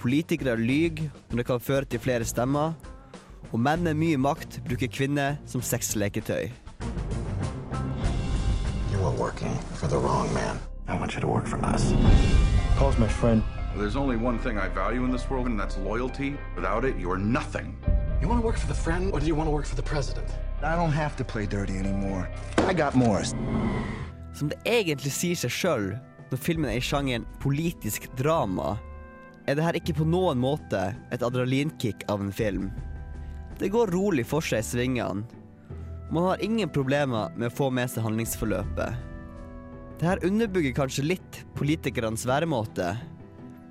[0.00, 2.72] Politikere lyver når det kan føre til flere stemmer.
[3.52, 6.48] Og menn med mye makt bruker kvinner som sexleketøy.
[8.90, 10.58] You are working for the wrong man.
[10.88, 11.92] I want you to work for us.
[12.76, 13.42] Paul's my friend.
[13.76, 16.38] There's only one thing I value in this world, and that's loyalty.
[16.54, 17.76] Without it, you're nothing.
[18.22, 19.82] You want to work for the friend, or do you want to work for the
[19.82, 20.26] president?
[20.62, 22.28] I don't have to play dirty anymore.
[22.68, 23.34] I got Morris.
[24.32, 25.86] Som det egentlig sier seg sjøl
[26.30, 28.76] når filmen er i sjangeren politisk drama,
[29.46, 30.80] er det her ikke på noen måte
[31.14, 32.70] et adrenalinkick av en film.
[33.58, 35.24] Det går rolig for seg i svingene.
[36.10, 39.05] Man har ingen problemer med å få med seg handlingsforløpet.
[39.96, 42.90] Det her underbygger kanskje litt politikernes væremåte.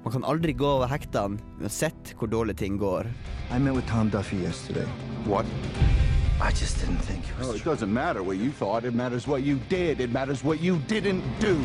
[0.04, 3.06] Man kan aldri gå over hektene uansett hvor dårlig ting går.
[3.54, 4.88] I met with Tom Duffy yesterday.
[5.30, 5.46] What?
[6.42, 7.48] I just didn't think it was.
[7.48, 8.86] No, it doesn't matter what you thought.
[8.86, 10.02] It matters what you did.
[10.02, 11.56] It matters what you didn't do.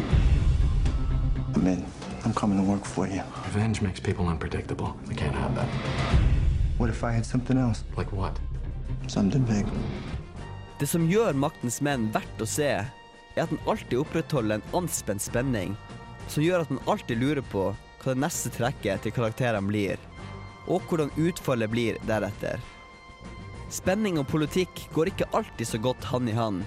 [1.55, 1.85] I'm in.
[2.25, 3.23] I'm coming to work for you.
[3.47, 4.95] Revenge makes people unpredictable.
[5.09, 5.69] We can't have that.
[6.77, 7.85] What if I had something else?
[7.97, 8.39] Like what?
[9.09, 9.65] Something big.
[10.79, 12.71] Det som gjør Maktens menn verdt å se,
[13.41, 15.77] er at den alltid opprettholder en anspent spenning,
[16.29, 20.01] som gjør at man alltid lurer på hva det neste trekket til karakterene blir,
[20.69, 22.61] og hvordan utfallet blir deretter.
[23.73, 26.63] Spenning og politikk går ikke alltid så godt hand i hand,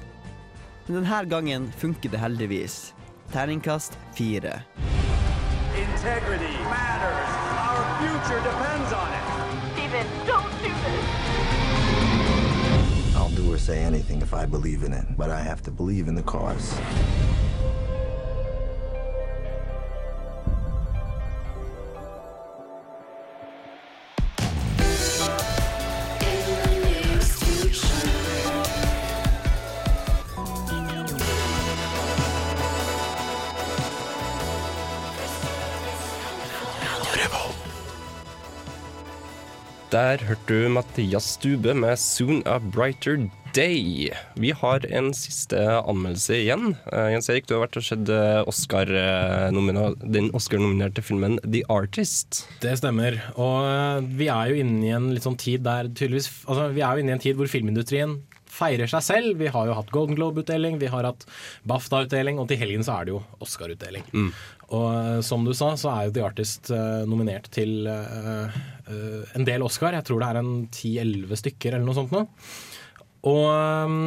[0.88, 2.92] men denne gangen funker det heldigvis.
[3.34, 4.60] Terningkast fire.
[5.74, 8.73] Integrity matters.
[13.64, 16.76] Say anything if I believe in it, but I have to believe in the cause.
[39.92, 44.10] Der hørte du Mathias Stube med 'Soon a Brighter Day'.
[44.34, 46.74] Vi har en siste anmeldelse igjen.
[46.90, 49.48] Uh, Jens Erik, du har vært og sett eh, Oscar, eh,
[50.02, 52.44] den Oscar-nominerte filmen 'The Artist'.
[52.64, 53.20] Det stemmer.
[53.38, 56.98] Og vi er jo inne i en litt sånn tid der tydeligvis Altså, vi er
[56.98, 58.18] jo inne i en tid hvor filmindustrien
[58.54, 59.38] feirer seg selv.
[59.42, 61.26] Vi har jo hatt Golden Globe-utdeling, vi har hatt
[61.70, 64.06] BAFTA-utdeling, og til helgen så er det jo Oscar-utdeling.
[64.74, 68.50] Og eh, som du sa, så er jo The Artist uh, nominert til uh,
[68.90, 69.96] uh, en del Oscar.
[69.98, 72.24] Jeg tror det er en 10-11 stykker eller noe sånt nå.
[73.30, 73.98] Og eh,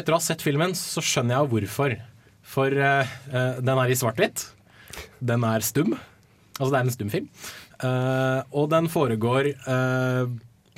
[0.00, 1.96] etter å ha sett filmen, så skjønner jeg hvorfor.
[2.50, 3.10] For uh,
[3.62, 4.42] den er i svart-hvitt.
[5.22, 5.92] Den er stum.
[6.56, 7.26] Altså det er en stumfilm.
[7.80, 10.30] Uh, og den foregår uh,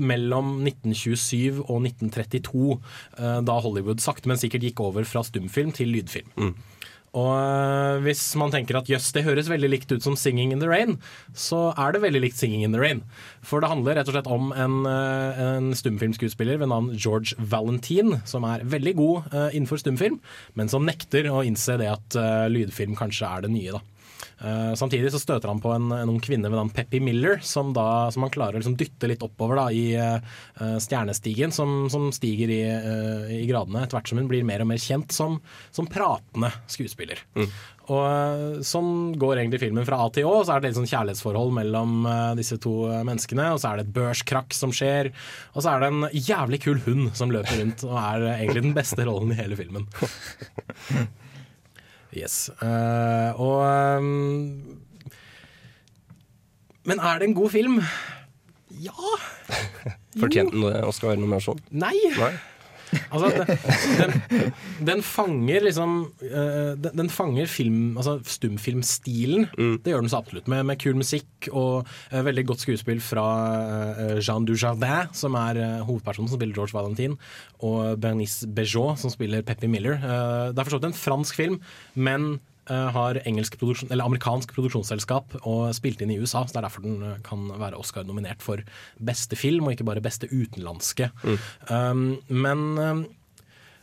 [0.02, 2.76] mellom 1927 og 1932,
[3.18, 6.32] eh, da Hollywood sakte, men sikkert gikk over fra stumfilm til lydfilm.
[7.12, 10.60] Og øh, hvis man tenker at jøss, det høres veldig likt ut som 'Singing in
[10.60, 10.96] the Rain',
[11.36, 13.04] så er det veldig likt 'Singing in the Rain'.
[13.42, 18.22] For det handler rett og slett om en, øh, en stumfilmskuespiller ved navn George Valentine,
[18.24, 20.20] som er veldig god øh, innenfor stumfilm,
[20.54, 22.16] men som nekter å innse det at
[22.48, 23.80] lydfilm kanskje er det nye, da.
[24.42, 27.70] Eh, samtidig så støter han på en, en ung kvinne ved navn Peppy Miller, som,
[27.76, 32.08] da, som han klarer å liksom dytte litt oppover da, i uh, stjernestigen, som, som
[32.14, 35.38] stiger i, uh, i gradene etter hvert som hun blir mer og mer kjent som,
[35.70, 37.22] som pratende skuespiller.
[37.92, 40.36] Og eh, Sånn går egentlig filmen fra A til Å.
[40.46, 42.06] Så er det et sånn kjærlighetsforhold mellom
[42.38, 43.48] disse to menneskene.
[43.52, 45.10] Og så er det et børskrakk som skjer.
[45.52, 48.76] Og så er det en jævlig kul hund som løper rundt og er egentlig den
[48.78, 49.90] beste rollen i hele filmen.
[52.12, 52.50] Yes.
[52.60, 53.62] Uh, og
[53.98, 54.78] um,
[56.84, 57.80] Men er det en god film?
[58.82, 59.12] Ja.
[60.20, 61.60] Fortjente den Oscar-nominasjon?
[61.70, 61.94] Nei.
[62.18, 62.32] Nei.
[63.12, 63.30] Altså,
[64.00, 64.52] den, den,
[64.88, 65.94] den fanger liksom
[66.26, 69.48] eh, den, den fanger film, altså stumfilmstilen.
[69.82, 73.26] Det gjør den så absolutt, med, med kul musikk og uh, veldig godt skuespill fra
[73.96, 77.18] uh, Jean Dujardin, som er uh, hovedpersonen som spiller George Valentin,
[77.62, 80.00] og Bernice Bejot, som spiller Peppy Miller.
[80.02, 81.60] Det er for så vidt en fransk film,
[81.94, 82.34] men
[82.70, 83.18] har
[83.58, 86.44] produksjon, eller amerikansk produksjonsselskap og spilt inn i USA.
[86.46, 88.62] så Det er derfor den eh, kan være Oscar-nominert for
[88.98, 91.10] beste film, og ikke bare beste utenlandske.
[91.68, 93.02] Um, men um,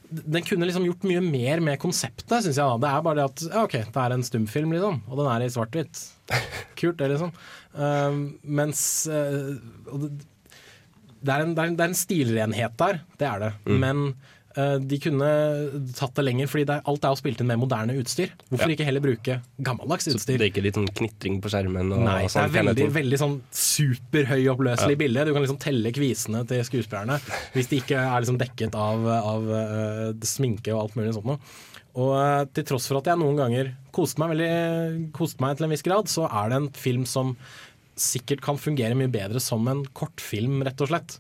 [0.10, 2.80] den kunne liksom gjort mye mer med konseptet, syns jeg.
[2.82, 5.46] Det er bare det at ja, ok, det er en stumfilm, liksom, og den er
[5.46, 6.02] i svart-hvitt.
[6.80, 7.36] Kult, det, liksom.
[7.76, 9.60] Um, mens uh,
[11.20, 13.56] det, er en, det, er en, det er en stilrenhet der, det er det.
[13.68, 15.28] Men uh, de kunne
[15.96, 18.32] tatt det lenger, fordi det alt er jo spilt inn med moderne utstyr.
[18.50, 18.76] Hvorfor Ja.
[18.76, 20.36] ikke heller bruke gammeldags utstyr?
[20.36, 21.94] Så det er ikke litt sånn knitring på skjermen?
[21.94, 25.02] Og Nei, det sånn er veldig, veldig sånn superhøyoppløselig Ja.
[25.04, 25.26] bilde.
[25.26, 27.20] Du kan liksom telle kvisene til skuespillerne
[27.54, 31.40] hvis de ikke er liksom dekket av, av uh, sminke og alt mulig sånt noe.
[32.00, 35.66] Og eh, til tross for at jeg noen ganger koste meg, veldig, koste meg til
[35.66, 37.34] en viss grad, så er det en film som
[38.02, 41.18] sikkert kan fungere mye bedre som en kortfilm, rett og slett.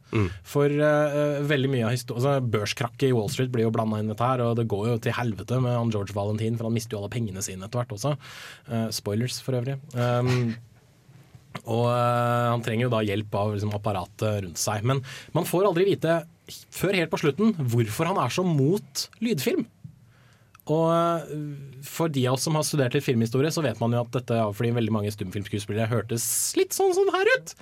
[0.47, 4.09] For uh, veldig mye av historien altså, Børskrakket i Wall Street blir jo blanda inn
[4.09, 6.75] i dette her, og det går jo til helvete med han George Valentin, for han
[6.75, 8.15] mister jo alle pengene sine etter hvert også.
[8.71, 9.79] Uh, spoilers, for øvrig.
[9.95, 10.53] Um,
[11.75, 14.85] og uh, han trenger jo da hjelp av liksom, apparatet rundt seg.
[14.87, 15.03] Men
[15.35, 16.21] man får aldri vite,
[16.73, 19.67] før helt på slutten, hvorfor han er så mot lydfilm.
[20.69, 24.03] Og øh, for de av oss som har studert litt filmhistorie, så vet man jo
[24.03, 26.25] at dette er fordi veldig mange stumfilmskuespillere hørtes
[26.59, 27.53] litt sånn sånn her ut.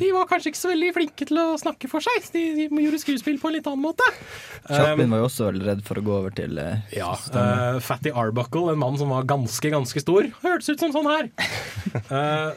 [0.00, 2.28] De var kanskje ikke så veldig flinke til å snakke for seg.
[2.34, 4.06] De, de gjorde skuespill på en litt annen måte.
[4.68, 7.78] Chaplin Um, var jo også veldig redd for å gå over til uh, ja, eh,
[7.82, 11.30] Fatty Arbuckle, en mann som var ganske, ganske stor, hørtes ut som sånn her.
[12.10, 12.50] Eh,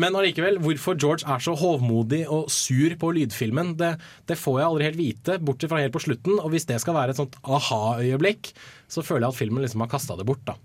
[0.00, 3.94] men allikevel, hvorfor George er så hovmodig og sur på lydfilmen, det,
[4.30, 6.38] det får jeg aldri helt vite, bortsett fra helt på slutten.
[6.40, 8.52] Og hvis det skal være et sånt aha-øyeblikk,
[8.90, 10.56] så føler jeg at filmen liksom har kasta det bort, da.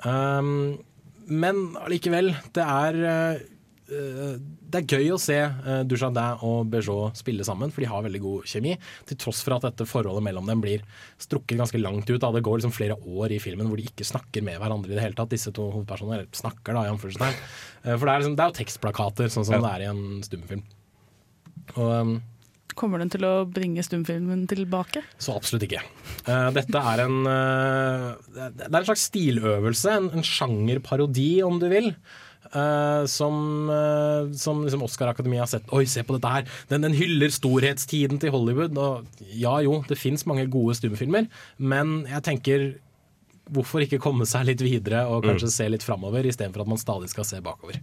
[0.00, 0.78] Um,
[1.30, 3.42] men allikevel, det er eh,
[3.90, 8.20] det er gøy å se uh, Dujardin og Bejour spille sammen, for de har veldig
[8.22, 8.76] god kjemi.
[9.08, 10.84] Til tross for at dette forholdet mellom dem blir
[11.20, 12.20] strukket ganske langt ut.
[12.22, 12.30] Da.
[12.36, 15.04] Det går liksom flere år i filmen hvor de ikke snakker med hverandre i det
[15.04, 15.32] hele tatt.
[15.34, 17.38] Disse to hovedpersonene snakker, da, i anførselstegn.
[17.84, 19.64] Uh, for det er, liksom, det er jo tekstplakater, sånn som Ja.
[19.66, 20.66] det er i en stumfilm.
[21.76, 22.20] Og um,
[22.78, 25.02] Kommer den til å bringe stumfilmen tilbake?
[25.20, 25.82] så absolutt ikke.
[26.24, 31.66] Uh, dette er en uh, Det er en slags stiløvelse, en, en sjangerparodi, om du
[31.72, 31.90] vil.
[32.56, 35.72] Eh, som uh, som liksom Oscar-akademiet har sett.
[35.76, 36.46] Oi, se på dette her!
[36.72, 38.78] Den, den hyller storhetstiden til Hollywood.
[38.80, 42.70] Og ja jo, det fins mange gode stumfilmer, men jeg tenker
[43.50, 47.08] Hvorfor ikke komme seg litt videre og kanskje se litt framover, istedenfor at man stadig
[47.10, 47.80] skal se bakover.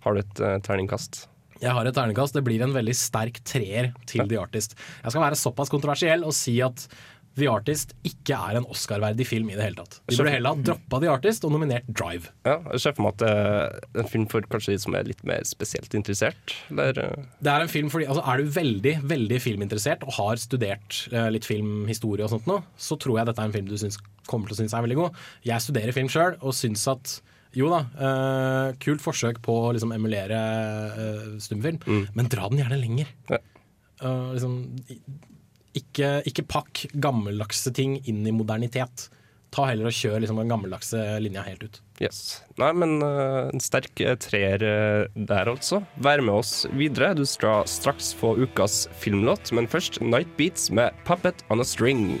[0.00, 1.26] Har du et uh, terningkast?
[1.60, 2.34] Jeg har et terningkast.
[2.36, 4.74] Det blir en veldig sterk treer til The Artist.
[5.04, 6.86] Jeg skal være såpass kontroversiell og si at
[7.34, 9.96] The Artist ikke er en Oscar-verdig film i det hele tatt.
[10.06, 12.30] De burde heller ha droppa The Artist og nominert Drive.
[12.46, 15.24] Ja, jeg ser for meg at er en film for kanskje de som er litt
[15.26, 16.54] mer spesielt interessert.
[16.70, 20.36] Eller, eh, Det Er en film fordi, altså er du veldig veldig filminteressert og har
[20.36, 23.76] studert uh, litt filmhistorie, og sånt nå, så tror jeg dette er en film du
[23.78, 23.98] syns,
[24.30, 25.22] kommer til å synes er veldig god.
[25.44, 27.18] Jeg studerer film sjøl og syns at
[27.54, 31.78] jo da, uh, kult forsøk på å liksom emulere uh, stumfilm,
[32.14, 33.10] men dra den gjerne lenger.
[33.30, 34.56] Eh, liksom,
[34.90, 35.00] i-
[35.78, 39.08] ikke, ikke pakk gammeldagse ting inn i modernitet.
[39.54, 41.80] Ta heller og kjør liksom, den gammeldagse linja helt ut.
[42.02, 42.40] Yes.
[42.58, 45.84] Nei, men uh, en sterk eh, treer eh, der, altså.
[46.02, 47.12] Vær med oss videre.
[47.14, 52.18] Du skal straks få ukas filmlåt, men først Night Beats med 'Puppet on a String'.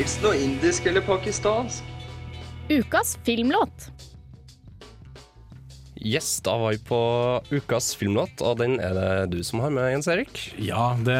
[0.00, 1.84] Helst noe indisk eller pakistansk.
[2.72, 3.90] Ukas filmlåt.
[6.00, 7.00] Yes, da var vi på
[7.50, 10.40] ukas filmlåt, og den er det du som har med, Jens Erik.
[10.56, 11.18] Ja, det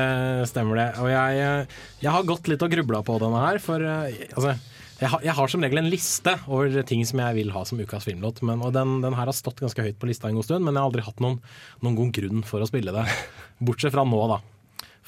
[0.48, 0.86] stemmer det.
[1.04, 4.54] Og jeg, eh, jeg har gått litt og grubla på denne her, for eh, altså,
[5.02, 7.80] Jeg har, jeg har som regel en liste over ting som jeg vil ha som
[7.84, 8.40] ukas filmlåt.
[8.40, 10.72] Men, og den, den her har stått ganske høyt på lista en god stund, men
[10.72, 11.36] jeg har aldri hatt noen,
[11.84, 13.04] noen god grunn for å spille det.
[13.60, 14.40] Bortsett fra nå, da.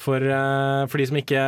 [0.02, 1.42] For, eh, for de, som ikke,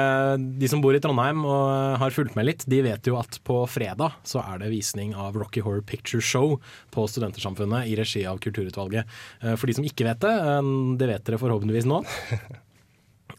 [0.61, 3.57] de som bor i Trondheim og har fulgt med litt, de vet jo at på
[3.71, 6.61] fredag så er det visning av Rocky Horror Picture Show
[6.95, 9.11] på Studentersamfunnet i regi av Kulturutvalget.
[9.43, 12.05] Eh, For de som ikke vet det, eh, det vet dere forhåpentligvis nå.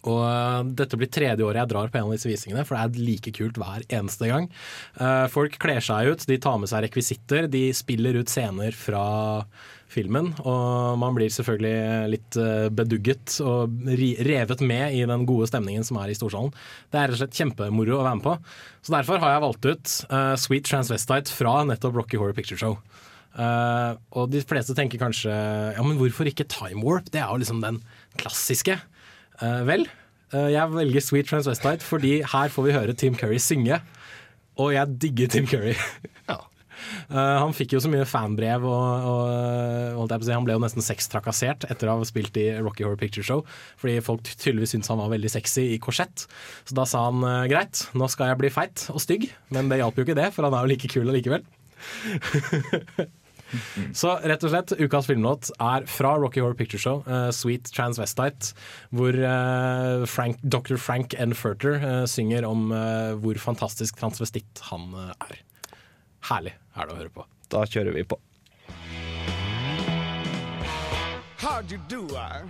[0.06, 2.84] Og eh, dette blir tredje året jeg drar på en av disse visningene, for det
[3.00, 4.50] er like kult hver eneste gang.
[5.00, 9.06] Eh, Folk kler seg ut, de tar med seg rekvisitter, de spiller ut scener fra
[9.96, 10.32] filmen.
[10.44, 13.74] Og man blir selvfølgelig litt eh, bedugget og
[14.28, 16.54] revet med i den gode stemningen som er i Storsalen.
[16.92, 18.36] Det er rett og slett kjempemoro å være med på.
[18.86, 22.78] Så derfor har jeg valgt ut uh, Sweet Transvestite fra nettopp Rocky Horror Picture Show.
[23.36, 27.10] Uh, og de fleste tenker kanskje ja, men hvorfor ikke Time Warp?
[27.12, 27.82] Det er jo liksom den
[28.22, 28.78] klassiske.
[29.42, 29.88] Uh, vel,
[30.36, 33.80] jeg velger Sweet Transvestite fordi her får vi høre Tim Curry synge.
[34.62, 35.76] Og jeg digger Tim Curry.
[36.26, 36.46] Eh,
[37.10, 39.08] han fikk jo så mye fanbrev, og,
[39.96, 43.00] og å si, han ble jo nesten sextrakassert etter å ha spilt i Rocky Horror
[43.00, 43.44] Picture Show,
[43.82, 46.28] fordi folk tydeligvis syntes han var veldig sexy i korsett.
[46.68, 49.82] Så da sa han eh, greit, nå skal jeg bli feit og stygg, men det
[49.82, 51.46] hjalp jo ikke det, for han er jo like kul allikevel.
[53.96, 58.56] Så rett og slett, ukas filmlåt er fra Rocky Horror Picture Show, uh, Sweet Transvestite,
[58.96, 60.80] hvor uh, Frank, Dr.
[60.82, 61.36] Frank N.
[61.38, 65.38] Furter uh, synger om eh, hvor fantastisk transvestitt han eh, er.
[66.26, 67.24] Herlig er det å høre på.
[67.54, 68.18] Da kjører vi på.
[71.38, 72.42] How'd you do, I?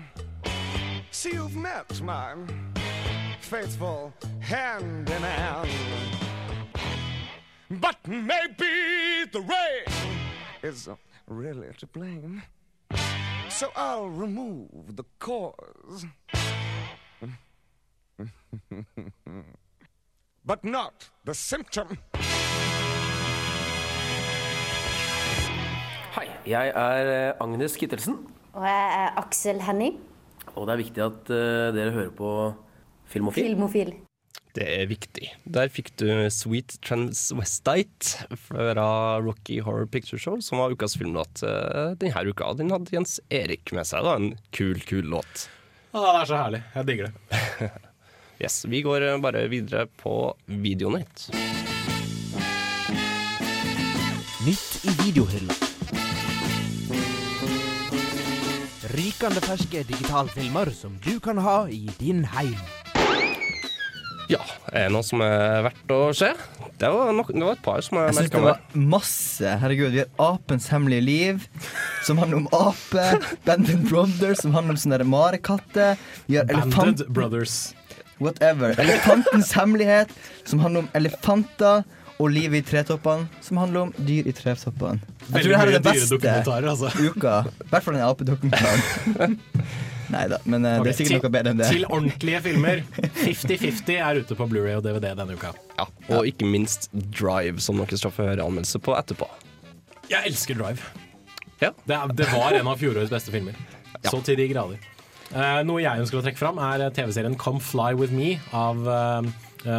[1.11, 2.35] See you've met my
[3.41, 5.69] faithful hand in hand.
[7.69, 9.83] But maybe the rain
[10.63, 10.95] is uh,
[11.27, 12.43] really to blame.
[13.49, 16.05] So I'll remove the cause.
[20.45, 21.97] but not the symptom.
[26.15, 28.21] Hei, jeg er eh, Agnes Kittelsen,
[28.55, 29.97] Og jeg er Aksel Henning,
[30.55, 32.29] og det er viktig at eh, dere hører på
[33.11, 33.49] Filmofil.
[33.51, 33.91] filmofil.
[34.55, 35.27] Det er viktig.
[35.57, 38.87] Der fikk du Sweet Transvestite fra
[39.19, 42.53] Rocky Horror Picture Show, som var ukas filmlåt eh, denne uka.
[42.55, 44.07] Den hadde Jens Erik med seg.
[44.07, 45.49] da, En kul, kul låt.
[45.91, 46.63] Å, det er så herlig.
[46.77, 47.73] Jeg digger det.
[48.35, 50.15] Yes, Vi går bare videre på
[50.47, 51.29] Videonytt.
[54.43, 55.64] Nytt i videohylla.
[59.15, 62.57] Rykende ferske digitalfilmer som du kan ha i din heim.
[64.27, 64.41] Ja,
[64.73, 66.33] er det noe som er verdt å se?
[66.81, 68.49] Det var, nok, det var et par som jeg Jeg merka det meg.
[68.49, 69.53] var masse.
[69.61, 71.45] Herregud, vi har Apens hemmelige liv,
[72.03, 73.05] som handler om ape.
[73.47, 75.95] Banded Brothers, som handler om sånne der marekatter.
[76.27, 77.07] Vi har Banded.
[77.07, 77.55] Brothers.
[78.19, 78.75] Whatever.
[78.83, 80.11] Elefantens hemmelighet,
[80.43, 81.87] som handler om elefanter.
[82.15, 85.01] Og livet i tretoppene, som handler om dyr i tretoppene.
[85.25, 86.91] Jeg tror det her er den beste altså.
[87.09, 87.33] uka.
[87.43, 89.35] I hvert fall den apedokumentaren.
[90.15, 91.69] Nei da, men okay, det er sikkert til- noe bedre enn det.
[91.73, 92.83] Til ordentlige filmer.
[93.25, 95.51] 50-50 er ute på Blu-ray og DVD denne uka.
[95.75, 99.27] Ja, Og ikke minst Drive, som dere skal få høre anmeldelse på etterpå.
[100.07, 100.85] Jeg elsker Drive.
[101.59, 101.71] Ja.
[101.87, 103.57] Det, det var en av fjorårets beste filmer.
[104.05, 104.79] Så til de grader.
[105.33, 109.31] Uh, noe jeg ønsker å trekke fram, er TV-serien Come Fly With Me av eh,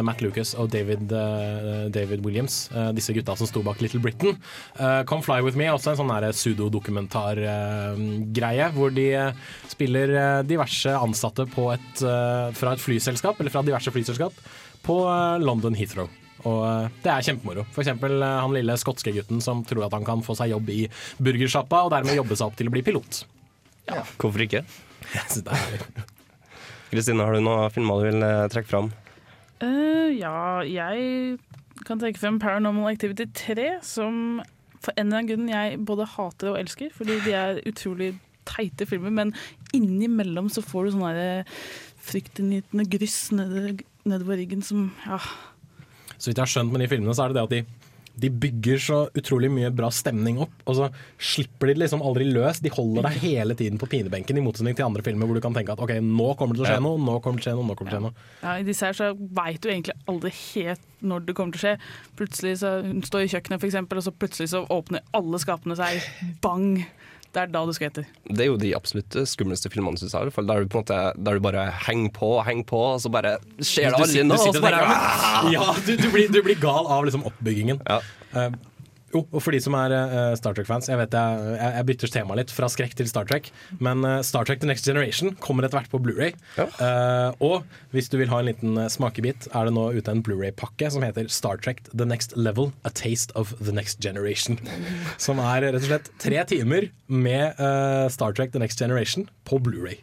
[0.03, 2.69] Matt Lucas og David, eh, David Williams.
[2.75, 4.31] eh, disse gutta som sto bak Little Britain.
[4.79, 9.31] Eh, Come Fly With Me er også en sånn pseudodokumentargreie, hvor de eh,
[9.71, 14.33] spiller eh, diverse ansatte på et, eh, fra et flyselskap, eller fra diverse flyselskap,
[14.85, 16.07] på eh, London Heathrow.
[16.45, 17.63] Og eh, det er kjempemoro.
[17.73, 20.67] For eksempel eh, han lille skotske gutten som tror at han kan få seg jobb
[20.73, 20.81] i
[21.23, 23.11] burgersjappa, og dermed jobbe seg opp til å bli pilot.
[24.19, 24.61] Hvorfor ikke?
[26.91, 28.87] Kristine, har du noen filmer du vil eh, trekke fram?
[29.63, 31.39] Eh, ja, jeg
[31.87, 34.39] kan tenke frem Paranormal Activity 3, som
[34.83, 38.11] for en eller annen grunn jeg både hater og elsker, fordi de er utrolig
[38.47, 39.33] teite filmer, men
[39.75, 41.45] innimellom så får du sånn derre
[42.07, 45.17] fryktinngytende gryss nede- nedover ryggen som ja,
[46.17, 47.59] Så vidt jeg har skjønt med de filmene, så er det det at de,
[48.17, 50.87] de bygger så utrolig mye bra stemning opp, og så
[51.21, 52.61] slipper de det liksom aldri løs.
[52.63, 55.55] De holder deg hele tiden på pinebenken, i motsetning til andre filmer hvor du kan
[55.55, 57.53] tenke at ok, nå kommer det til å skje noe, nå kommer det til å
[57.53, 58.27] skje noe, nå kommer det til å skje noe.
[58.41, 61.65] Ja, I disse her så veit du egentlig aldri helt når det kommer til å
[61.67, 61.75] skje.
[62.17, 66.01] Plutselig så Hun står i kjøkkenet, eksempel, og så plutselig så åpner alle skapene seg.
[66.41, 66.81] Bang!
[67.33, 68.05] Det er da du skvetter.
[68.25, 70.21] Det er jo de absolutt skumleste filmene, syns jeg.
[70.21, 72.65] i hvert fall, Der du, på en måte, der du bare henger på og henger
[72.65, 74.47] på, og så bare skjer det Du aldri sitter- du noe.
[74.47, 77.81] og så bare, og tenker, Ja, du, du, blir, du blir gal av liksom oppbyggingen.
[77.87, 78.49] Eh,
[79.13, 82.11] Jo, og for de som er eh, Star Trek-fans, jeg vet jeg, jeg, jeg bytter
[82.11, 83.49] tema litt fra skrekk til Star Trek,
[83.83, 86.33] men eh, Star Trek The Next Generation kommer etter hvert på Blu-ray.
[86.59, 87.63] Eh, og
[87.95, 91.31] hvis du vil ha en liten smakebit, er det nå ute en Blu-ray-pakke som heter
[91.31, 94.59] Star Trek The Next Level, A Taste of The Next Generation.
[95.23, 99.61] Som er rett og slett tre timer med uh, Star Trek The Next Generation på
[99.63, 100.01] Blu-ray.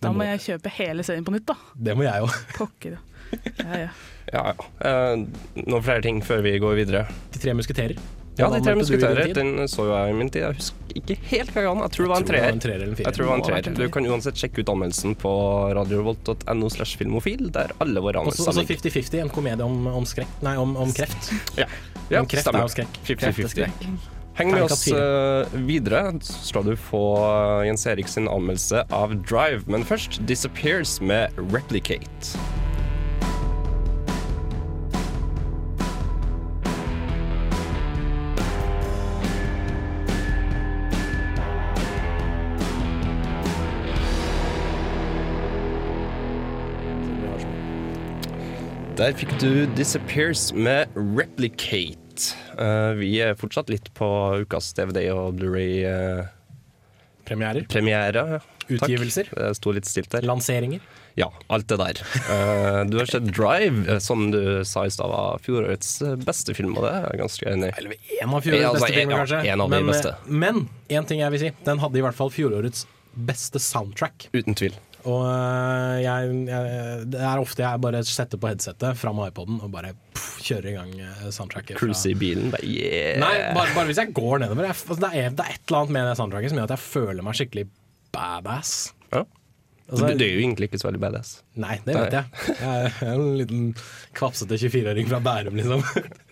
[0.00, 1.56] Da må jeg kjøpe hele serien på nytt, da.
[1.76, 2.36] Det må jeg òg.
[2.56, 2.96] Pokker.
[3.60, 3.90] Ja, ja.
[4.32, 4.70] Ja, ja.
[4.86, 5.26] Eh,
[5.66, 7.04] noen flere ting før vi går videre?
[7.34, 7.98] De tre musketerer.
[8.38, 9.32] Ja, De tre musketerer.
[9.34, 10.44] Den så jo jeg i min tid.
[10.46, 11.82] Jeg husker ikke helt hva den.
[11.84, 12.84] Jeg tror det var en treer.
[12.86, 12.94] en.
[12.96, 13.74] Jeg tror det var en treer.
[13.76, 15.32] Du kan uansett sjekke ut anmeldelsen på
[15.76, 20.40] radiovolt.no slash filmofil, der alle våre anmeldelser anmeldelser også 50-50, en komedie om, om skrekk
[20.46, 21.32] Nei, om, om kreft.
[21.58, 21.68] Ja,
[22.08, 22.64] ja om kreft stemmer.
[22.64, 23.02] er jo skrekk.
[23.10, 23.20] 50-50.
[23.20, 24.16] Kreft er skrekk.
[24.40, 29.12] Heng med oss eh, videre, så skal du få eh, Jens Erik sin anmeldelse av
[29.26, 29.66] Drive.
[29.68, 32.38] Men først Disappears med Replicate.
[49.00, 52.34] Der fikk du Disappears med Replicate.
[52.60, 54.04] Uh, vi er fortsatt litt på
[54.42, 56.26] ukas DVD og Blu-ray uh,
[57.24, 57.64] Premierer.
[57.72, 58.42] Premiere.
[58.66, 59.30] Utgivelser.
[59.30, 59.38] Takk.
[59.40, 60.26] Det sto litt stilt der.
[60.28, 60.84] Lanseringer.
[61.16, 62.02] Ja, alt det der.
[62.28, 66.84] Uh, du har sett Drive, som du sa i stad var fjorårets beste film, og
[66.84, 68.20] det er jeg ganske enig i.
[68.20, 69.42] En av fjorårets Ja, altså, beste filmer, ja, kanskje.
[69.54, 70.14] en av de men, beste.
[70.28, 70.62] men
[71.00, 72.84] en ting jeg vil si, den hadde i hvert fall fjorårets
[73.32, 74.28] beste soundtrack.
[74.36, 74.76] Uten tvil.
[75.08, 79.60] Og øh, jeg, jeg, det er ofte jeg bare setter på headsetet fra med iPoden
[79.64, 81.78] og bare pff, kjører i gang øh, soundtracket.
[81.80, 83.18] Cruise i bilen, bare yeah.
[83.22, 84.68] Nei, bare, bare hvis jeg går nedover.
[84.68, 86.76] Jeg, altså, det, er, det er et eller annet med det soundtracket som gjør at
[86.76, 87.66] jeg føler meg skikkelig
[88.14, 88.74] badass.
[89.12, 89.24] Ja.
[89.90, 91.36] Altså, du, du er jo egentlig ikke så veldig badass.
[91.58, 92.50] Nei, det vet jeg.
[92.60, 93.70] Jeg er en liten
[94.14, 95.82] kvapsete 24-åring fra Bærum, liksom.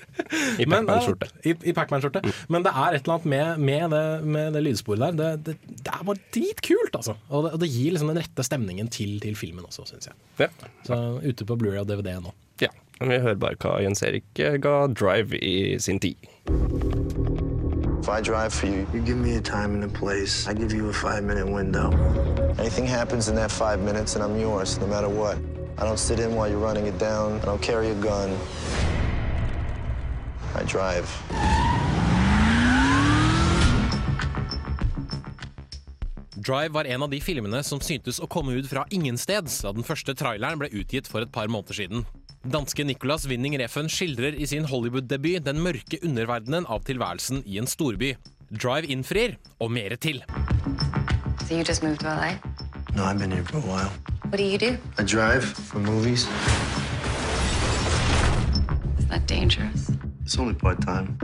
[0.58, 1.30] I Men, Pac-Man-skjorte.
[1.44, 2.22] I, i Pacman-skjorte.
[2.24, 2.34] Mm.
[2.54, 4.02] Men det er et eller annet med, med, det,
[4.36, 5.16] med det lydsporet der.
[5.18, 7.16] Det, det, det er bare dritkult, altså.
[7.28, 10.18] Og det, og det gir liksom den rette stemningen til, til filmen også, syns jeg.
[10.42, 10.50] Ja.
[10.86, 12.34] Så ute på Blu-ray og DVD nå.
[12.62, 12.72] Ja.
[12.98, 16.16] Vi hører bare hva Jens Erik eh, ga Drive i sin tid.
[18.00, 20.48] If I drive for you, you give me a time and a place.
[20.48, 21.90] I give you a five minute window.
[22.58, 25.36] Anything happens in that five minutes, and I'm yours, no matter what.
[25.76, 27.38] I don't sit in while you're running it down.
[27.42, 28.36] I don't carry a gun.
[30.59, 31.06] I drive.
[36.34, 39.86] Drive var en av de filmene som syntes å komme ut fra ingensteds da den
[39.86, 42.06] første traileren ble utgitt for et par måneder siden.
[42.48, 47.70] Danske Nicolas Winning Refn skildrer i sin Hollywood-debut den mørke underverdenen av tilværelsen i en
[47.70, 48.14] storby.
[48.50, 50.22] Drive innfrir, og mere til.
[51.46, 52.34] So you just moved to LA?
[52.96, 53.92] No, I've been here for a while.
[54.30, 54.76] What do you do?
[54.98, 56.26] I drive for movies.
[58.98, 59.97] Is that dangerous?
[60.29, 61.16] It's only part time.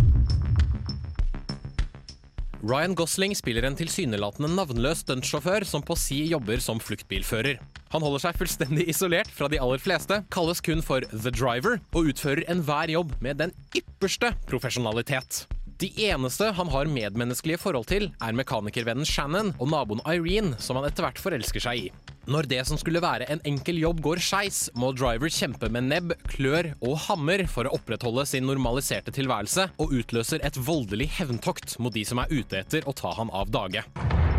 [2.63, 7.59] Ryan Gosling spiller en tilsynelatende navnløs stuntsjåfør som på si jobber som fluktbilfører.
[7.93, 12.15] Han holder seg fullstendig isolert fra de aller fleste, kalles kun for The Driver, og
[12.15, 15.43] utfører enhver jobb med den ypperste profesjonalitet.
[15.83, 20.87] De eneste han har medmenneskelige forhold til, er mekanikervennen Shannon og naboen Irene, som han
[20.87, 21.89] etter hvert forelsker seg i.
[22.31, 26.15] Når det som skulle være en enkel jobb går skeis, må Driver kjempe med nebb,
[26.31, 31.93] klør og hammer for å opprettholde sin normaliserte tilværelse, og utløser et voldelig hevntokt mot
[31.93, 33.83] de som er ute etter å ta han av dage.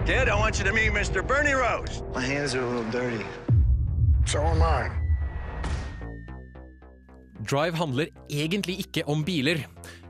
[0.06, 1.22] Kid, I want you to meet Mr.
[1.22, 2.02] Bernie Rose.
[2.16, 3.26] My hands are a little dirty.
[4.26, 5.05] So am I.
[7.44, 9.66] Drive handler egentlig ikke om biler.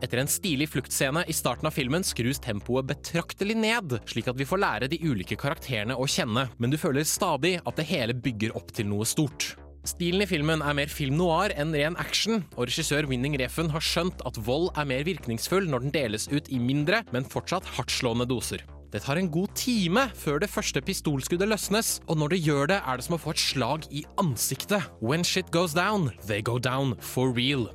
[0.06, 4.46] Etter en stilig fluktscene i starten av filmen skrus tempoet betraktelig ned, slik at vi
[4.46, 8.54] får lære de ulike karakterene å kjenne, men du føler stadig at det hele bygger
[8.60, 9.56] opp til noe stort.
[9.86, 13.86] Stilen i filmen er mer film noir enn ren action, og regissør Winning Refn har
[13.86, 18.26] skjønt at vold er mer virkningsfull når den deles ut i mindre, men fortsatt hardtslående
[18.30, 18.66] doser.
[18.96, 22.78] Det tar en god time før det første pistolskuddet løsnes, og når det gjør det,
[22.80, 24.88] er det som å få et slag i ansiktet.
[25.04, 27.68] When shit goes down, they go down for real.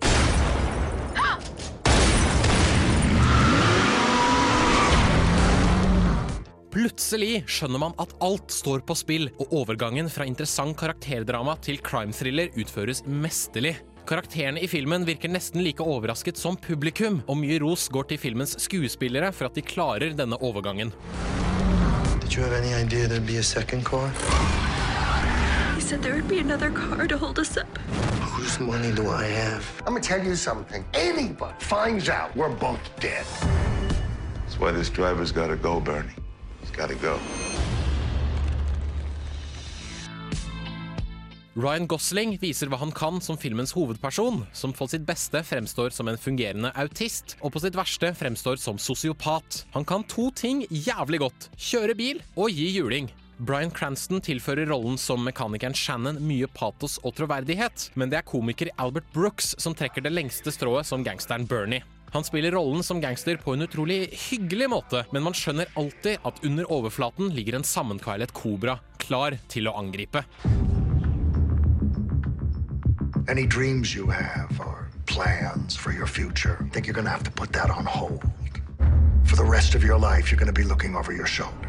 [6.72, 12.56] Plutselig skjønner man at alt står på spill, og overgangen fra interessant karakterdrama til crime-thriller
[12.56, 13.76] utføres mesterlig.
[14.06, 18.56] Karakterene i filmen virker nesten like overrasket som publikum, og mye ros går til filmens
[18.62, 20.92] skuespillere for at de klarer denne overgangen.
[22.20, 24.10] Did you have any idea there'd be a second car?
[25.74, 27.78] He said there would be another car to hold us up.
[28.34, 29.64] Whose money do I have?
[29.86, 30.84] I'm gonna tell you something.
[30.94, 33.26] Anybody finds out we're both dead.
[34.44, 36.14] That's why this driver's gotta go, Bernie.
[36.60, 37.18] He's gotta go.
[41.58, 46.06] Ryan Gosling viser hva han kan som filmens hovedperson, som på sitt beste fremstår som
[46.06, 49.64] en fungerende autist, og på sitt verste fremstår som sosiopat.
[49.74, 51.48] Han kan to ting jævlig godt.
[51.58, 53.10] Kjøre bil og gi juling.
[53.42, 58.70] Bryan Cranston tilfører rollen som mekanikeren Shannon mye patos og troverdighet, men det er komiker
[58.78, 61.82] Albert Brooks som trekker det lengste strået som gangsteren Bernie.
[62.14, 66.44] Han spiller rollen som gangster på en utrolig hyggelig måte, men man skjønner alltid at
[66.46, 70.22] under overflaten ligger en sammenkveilet kobra, klar til å angripe.
[73.30, 77.30] Any dreams you have or plans for your future, I think you're gonna have to
[77.30, 78.24] put that on hold.
[79.24, 81.68] For the rest of your life, you're gonna be looking over your shoulder.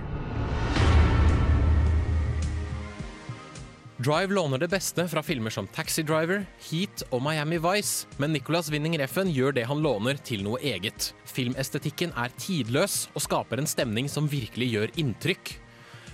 [3.97, 8.71] Drive låner det beste fra filmer som Taxi Driver, Heat og Miami Vice, men Nicolas
[8.71, 11.13] Winning Reffen gjør det han låner, til noe eget.
[11.29, 15.60] Filmestetikken er tidløs og skaper en stemning som virkelig gjør inntrykk.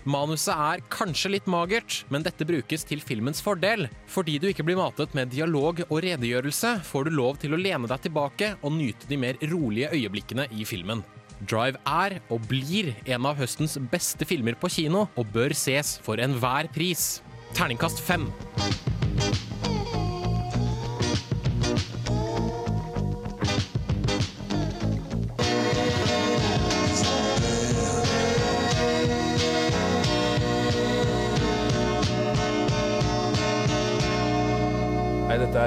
[0.08, 3.90] Manuset er kanskje litt magert, men dette brukes til filmens fordel.
[4.08, 7.90] Fordi du ikke blir matet med dialog og redegjørelse, får du lov til å lene
[7.92, 11.04] deg tilbake og nyte de mer rolige øyeblikkene i filmen.
[11.44, 16.24] Drive er og blir en av høstens beste filmer på kino, og bør ses for
[16.24, 17.18] enhver pris.
[17.58, 18.30] Terningkast fem.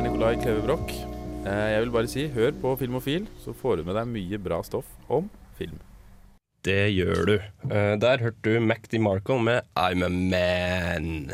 [0.01, 0.93] Er Nikolai Kleve Broch.
[1.45, 4.61] Eh, Jeg vil bare si, hør på Filmofil, så får du med deg mye bra
[4.65, 5.27] stoff om
[5.59, 5.77] film.
[6.65, 7.35] Det gjør du.
[7.69, 11.31] Eh, der hørte du Mac DeMarco med I'm a Man.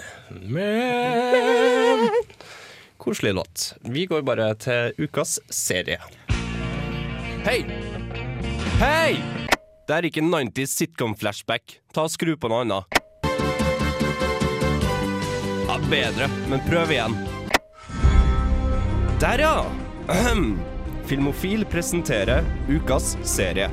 [0.51, 2.09] Man.
[2.99, 3.75] Koselig låt.
[3.83, 5.99] Vi går bare til ukas serie.
[7.47, 7.61] Hei!
[8.81, 9.15] Hei!
[9.87, 11.79] Det er ikke 90s sitcom-flashback.
[11.95, 13.03] Ta og Skru på noe annet.
[15.67, 17.15] Ja, bedre, men prøv igjen.
[19.21, 19.65] Der, ja!
[20.09, 20.59] Ahem.
[21.07, 23.71] Filmofil presenterer ukas serie.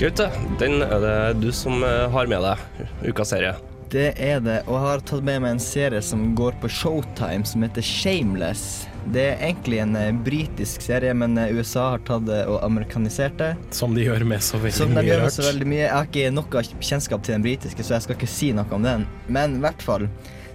[0.00, 3.52] Gaute, den er det du som eh, har med deg ukas serie.
[3.90, 7.44] Det er det, og jeg har tatt med meg en serie som går på Showtime,
[7.46, 8.64] som heter Shameless.
[9.12, 13.36] Det er egentlig en eh, britisk serie, men eh, USA har tatt det og amerikanisert
[13.42, 13.52] det.
[13.76, 15.36] Som de gjør med så veldig Som de mye gjør rart.
[15.36, 15.84] så veldig mye.
[15.84, 18.88] Jeg har ikke noe kjennskap til den britiske, så jeg skal ikke si noe om
[18.88, 19.06] den.
[19.28, 20.08] Men i hvert fall.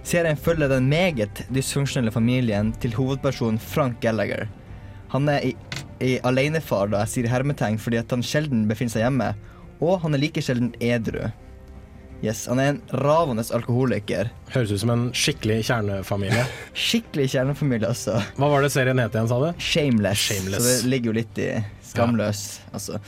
[0.06, 4.46] Serien følger den meget dysfunksjonelle familien til hovedpersonen Frank Gallagher.
[5.10, 5.50] Han er i,
[5.98, 9.32] i alenefar, da jeg sier hermetegn, fordi han sjelden befinner seg hjemme.
[9.82, 11.26] Og han er like sjelden edru.
[12.22, 14.30] Yes, Han er en ravende alkoholiker.
[14.54, 16.46] Høres ut som en skikkelig kjernefamilie.
[16.86, 18.20] Skikkelig kjernefamilie, altså.
[18.38, 19.50] Hva var det serien het igjen, sa du?
[19.58, 20.22] Shameless.
[20.30, 20.62] Shameless.
[20.62, 21.50] Så det ligger jo litt i
[21.90, 23.02] skamløs, altså.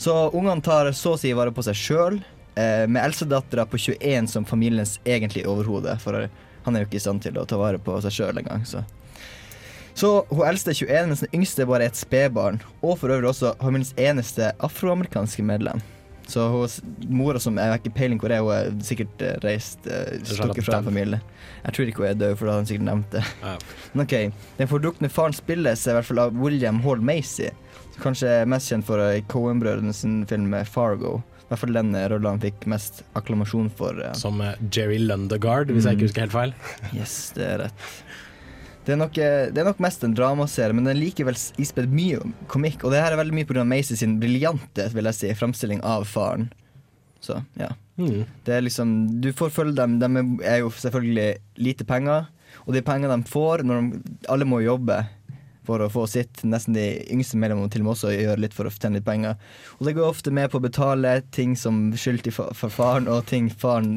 [0.00, 2.18] Så ungene tar så å si vare på seg sjøl,
[2.58, 5.94] med eldstedattera på 21 som familiens egentlige overhode.
[6.02, 6.26] For
[6.64, 8.82] han er jo ikke i stand til å ta vare på seg sjøl engang, så.
[9.98, 12.60] Så hun eldste er 21, mens den yngste bare er et spedbarn.
[12.86, 15.82] Og for øvrig også familiens eneste afroamerikanske medlem.
[16.28, 16.68] Så hun,
[17.08, 20.66] mora som Jeg har ikke peiling hvor er, hun er sikkert eh, reist uh, stukket
[20.68, 21.18] fra en familie.
[21.64, 23.24] Jeg tror ikke hun er død, for da hadde hun sikkert nevnt det.
[23.94, 24.14] Men ok,
[24.60, 27.48] Den fordukne faren spilles i hvert fall av William Hall Macy.
[27.98, 31.16] Kanskje mest kjent for eh, Coen-brødrene sin film Fargo.
[31.48, 33.96] I hvert fall den rollen han fikk mest akklamasjon for.
[34.04, 34.12] eh.
[34.20, 36.52] Som eh, Jerry Lundegaard, hvis jeg ikke husker helt feil.
[36.98, 37.86] Yes, det er rett.
[38.84, 41.88] Det er, nok, eh, det er nok mest en dramaserie, men den er likevel ispedd
[41.92, 42.20] mye
[42.52, 42.84] komikk.
[42.84, 43.64] Og det her er veldig mye pga.
[43.68, 46.50] Macy sin briljante vil jeg si, framstilling av faren.
[47.24, 47.72] Så, ja.
[47.98, 48.22] Mm.
[48.46, 49.98] Det er liksom, du får følge dem.
[50.00, 51.30] De er jo selvfølgelig
[51.64, 52.28] lite penger.
[52.64, 55.00] Og de pengene de får når de, Alle må jobbe
[55.68, 56.42] for å få sitt.
[56.48, 59.38] Nesten de yngste medlemmene til og med også gjøre litt for å tjene litt penger.
[59.78, 63.52] Og det går ofte med på å betale ting som skyldt for faren, og ting
[63.52, 63.94] faren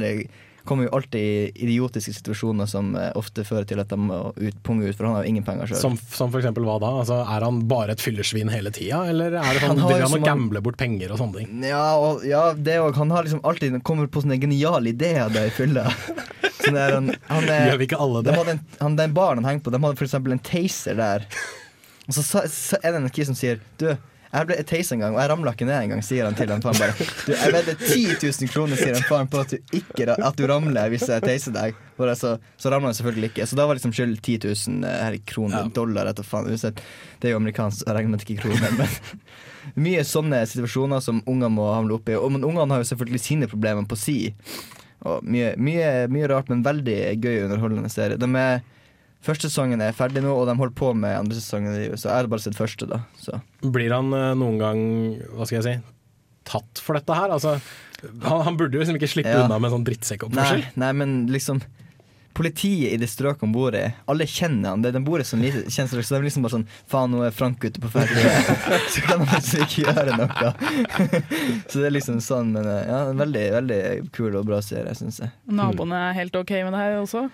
[0.65, 4.57] kommer jo alltid i idiotiske situasjoner som eh, ofte fører til at de må ut,
[4.65, 5.79] punge ut, for han har jo ingen penger sjøl.
[5.81, 6.91] Som, som eksempel hva da?
[7.01, 10.17] Altså, er han bare et fyllesvin hele tida, eller er det sånn, han driver han
[10.19, 11.65] og gambler bort penger og sånne ting?
[11.71, 12.93] Ja, og, ja det òg.
[13.01, 15.87] Han har liksom alltid kommer på sånne geniale ideer der i fylla.
[16.61, 18.35] Sånn der, han, han Gjør vi ikke alle det?
[18.37, 21.25] De en, han, Den baren han henger på, de hadde eksempel en taser der.
[22.05, 23.87] Og så, så er det en kis som sier Du,
[24.31, 26.51] jeg ble teis en gang, og jeg ramla ikke ned en gang, sier han til
[26.53, 27.07] han faren bare.
[27.27, 30.45] Du, jeg vedder 10 000 kroner, sier han faren, på at du ikke At du
[30.47, 31.79] ramler hvis jeg teiser deg.
[31.99, 33.47] Bare så så ramla han selvfølgelig ikke.
[33.49, 36.47] Så da var liksom skyld 10 000 eh, kroner, dollar, etter faen.
[36.47, 36.79] Uansett,
[37.19, 38.77] Det er jo amerikansk, jeg regner med ikke er kroner.
[38.79, 38.95] Men
[39.87, 42.15] mye sånne situasjoner som unger må hamle oppi.
[42.15, 44.19] Og men ungene har jo selvfølgelig sine problemer på si.
[45.01, 48.21] Og mye, mye, mye rart, men veldig gøy og underholdende serie.
[48.21, 48.61] De er,
[49.25, 51.75] første sesongen er ferdig nå, og de holder på med andre sesongen.
[51.97, 53.03] Så Jeg har bare sett første, da.
[53.21, 53.41] Så.
[53.61, 54.81] Blir han eh, noen gang,
[55.35, 55.75] hva skal jeg si,
[56.51, 57.29] tatt for dette her?
[57.35, 57.57] Altså,
[58.01, 59.45] han, han burde jo liksom ikke slippe Ja.
[59.45, 60.65] unna med en sånn drittsekkoppførsel.
[60.65, 61.61] Nei, nei, men liksom
[62.33, 64.81] politiet i det strøket han bor i, alle kjenner han.
[64.81, 67.25] Det, de bor i sånn lite kjennstrøk, så de er liksom bare sånn Faen, nå
[67.27, 68.07] er Frank ute på ferd
[68.93, 70.53] så kan han liksom ikke gjøre noe.
[71.69, 73.79] så det er liksom sånn, men eh, ja, en veldig, veldig
[74.15, 75.33] kul og bra serie, syns jeg.
[75.59, 77.27] Naboene er helt OK med det her også?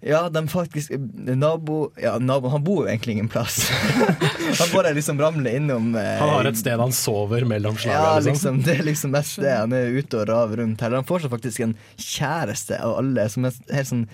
[0.00, 0.92] Ja, de faktisk
[1.34, 3.64] Nabo Ja, nabo, han bor jo egentlig ingen plass.
[4.60, 8.28] han bare liksom ramler innom eh, Han har et sted han sover mellom Ja, slagene.
[8.30, 9.56] liksom, det er liksom mest det.
[9.58, 10.94] Han er ute og raver rundt her.
[10.94, 14.06] Han får seg faktisk en kjæreste av alle som er helt sånn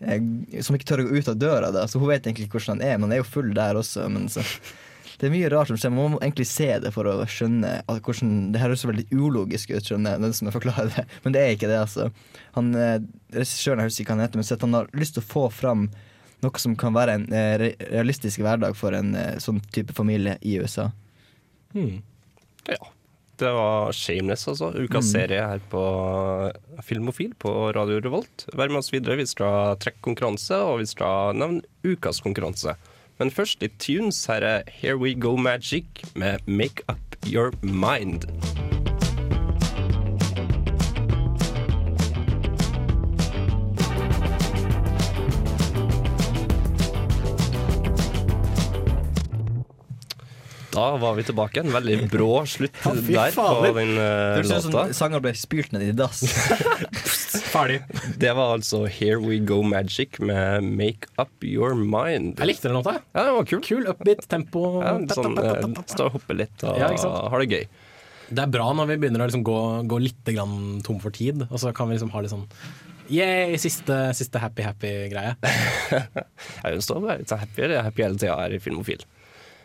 [0.00, 0.24] eh,
[0.64, 1.84] Som ikke tør å gå ut av døra, da.
[1.84, 4.08] Så hun vet egentlig ikke hvordan han er, men han er jo full der også.
[4.12, 4.40] Men så
[5.16, 5.92] det er mye rart som skjer.
[5.96, 9.70] Man må egentlig se det for å skjønne at hvordan Det høres så veldig ulogisk
[9.72, 11.06] ut, skjønner den som forklarer det.
[11.24, 12.10] Men det er ikke det, altså.
[12.58, 12.98] Han, eh,
[13.36, 15.86] Regissøren, jeg husker ikke hva han heter, men han har lyst til å få fram
[16.44, 20.58] noe som kan være en eh, realistisk hverdag for en eh, sånn type familie i
[20.60, 20.90] USA.
[21.72, 22.02] Hmm.
[22.68, 22.78] Ja.
[23.36, 24.70] Det var Shameless, altså.
[24.72, 25.12] Ukas Mm.
[25.12, 25.80] serie her på
[26.84, 28.46] Filmofil på Radio Revolt.
[28.56, 29.18] Vær med oss videre.
[29.20, 32.76] Vi skal trekke konkurranse, og vi skal nevne ukas konkurranse.
[33.18, 34.18] Men først litt tunes.
[34.28, 38.28] Her er Here We Go Magic med Make Up Your Mind.
[50.76, 51.60] Da var vi tilbake.
[51.64, 53.96] En veldig brå slutt Ja, der på den uh, låta.
[53.96, 56.26] Det høres ut som sanger ble spylt ned i dass.
[57.56, 57.78] Ferdig.
[58.22, 62.36] Det var altså Here We Go Magic med Make Up Your Mind.
[62.36, 62.98] Jeg likte den låta.
[63.14, 63.62] Ja, den var kul.
[63.64, 64.64] Kul, upbeat, tempo.
[64.84, 67.64] Ja, sånn, eh, Stå og hoppe litt og Ja, ha det gøy.
[68.26, 71.46] Det er bra når vi begynner å liksom gå, gå litt grann tom for tid,
[71.46, 72.48] og så kan vi liksom ha litt sånn
[73.06, 75.36] Yeah, siste, siste happy-happy-greie.
[76.64, 79.04] Jeg vil stå være litt sånn happy, happy hele tida her i Filmofil.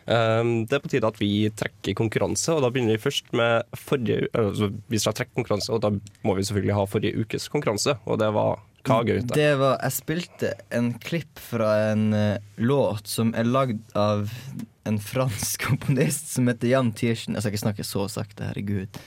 [0.02, 3.78] Um, det er på tide at vi trekker konkurranse, og da begynner vi først med
[3.78, 5.92] forrige altså, Vi skal trekke konkurranse, og da
[6.26, 9.30] må vi selvfølgelig ha forrige ukes konkurranse, og det var hva, Gaute?
[9.30, 14.32] Det var, jeg spilte en klipp fra en eh, låt som er lagd av
[14.88, 17.36] en fransk komponist som heter Jan Tiersen.
[17.36, 19.00] Jeg skal ikke snakke så sakte, herregud.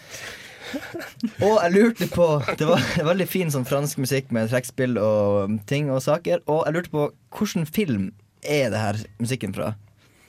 [1.45, 2.25] Og jeg lurte på
[2.57, 2.81] Det var
[3.11, 6.41] veldig fin sånn fransk musikk med trekkspill og ting og saker.
[6.51, 8.09] Og jeg lurte på hvilken film
[8.41, 9.73] er det her musikken fra?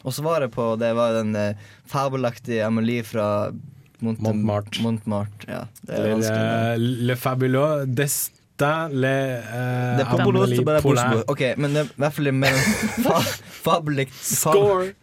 [0.07, 3.50] Og svaret på det var den eh, fabelaktige Amelie fra
[4.04, 4.82] Mont Montmartre.
[4.84, 5.48] Montmartre.
[5.50, 6.48] Ja, det er vanskelig.
[6.70, 9.12] eh, Le Fabuleux Destin Le
[9.44, 12.54] uh, Det er er bare Ok, men det er i hvert fall mer
[13.04, 13.18] fa
[13.66, 14.94] fabelakt, Score!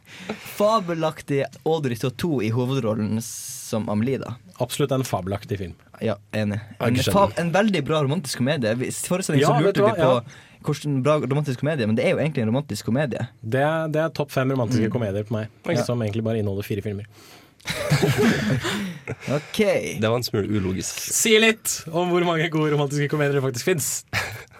[0.56, 4.36] Fabelaktig Audrey Tautou i hovedrollen som Amelie, da.
[4.62, 5.76] Absolutt en fabelaktig film.
[6.01, 6.60] Ja, enig.
[6.80, 7.34] En, skjønner.
[7.41, 8.74] en veldig bra romantisk komedie.
[9.08, 10.20] Forrige sending Ja, så lurte vi på ja.
[10.66, 13.28] Hvordan bra romantisk komedie, men det er jo egentlig en romantisk komedie.
[13.43, 14.93] Det, det er topp fem romantiske Mm.
[14.95, 15.84] komedier på meg, Ja.
[15.84, 17.05] som egentlig bare inneholder fire filmer.
[19.32, 19.57] Ok
[20.01, 20.97] Det var en smule ulogisk.
[21.14, 23.88] Si litt om hvor mange gode romantiske komedier det faktisk fins.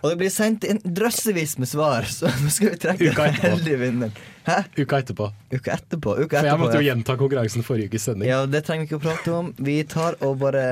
[0.04, 3.40] Og det blir sendt inn drøssevis med svar, så nå skal vi trekke Uka den
[3.44, 4.16] heldige vinneren.
[4.48, 4.58] Hæ?
[4.80, 5.30] Uka etterpå.
[5.54, 6.16] Uka etterpå.
[6.26, 8.28] Uka For jeg måtte jo gjenta konkurransen forrige ukes sending.
[8.28, 9.54] ja, det trenger vi ikke å prate om.
[9.64, 10.64] Vi tar og bare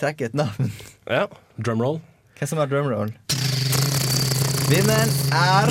[0.00, 0.72] trekker et navn.
[1.08, 1.26] Ja.
[1.60, 2.00] Drumroll.
[2.40, 3.12] Hvem som har drumroll?
[4.72, 5.68] Vinneren er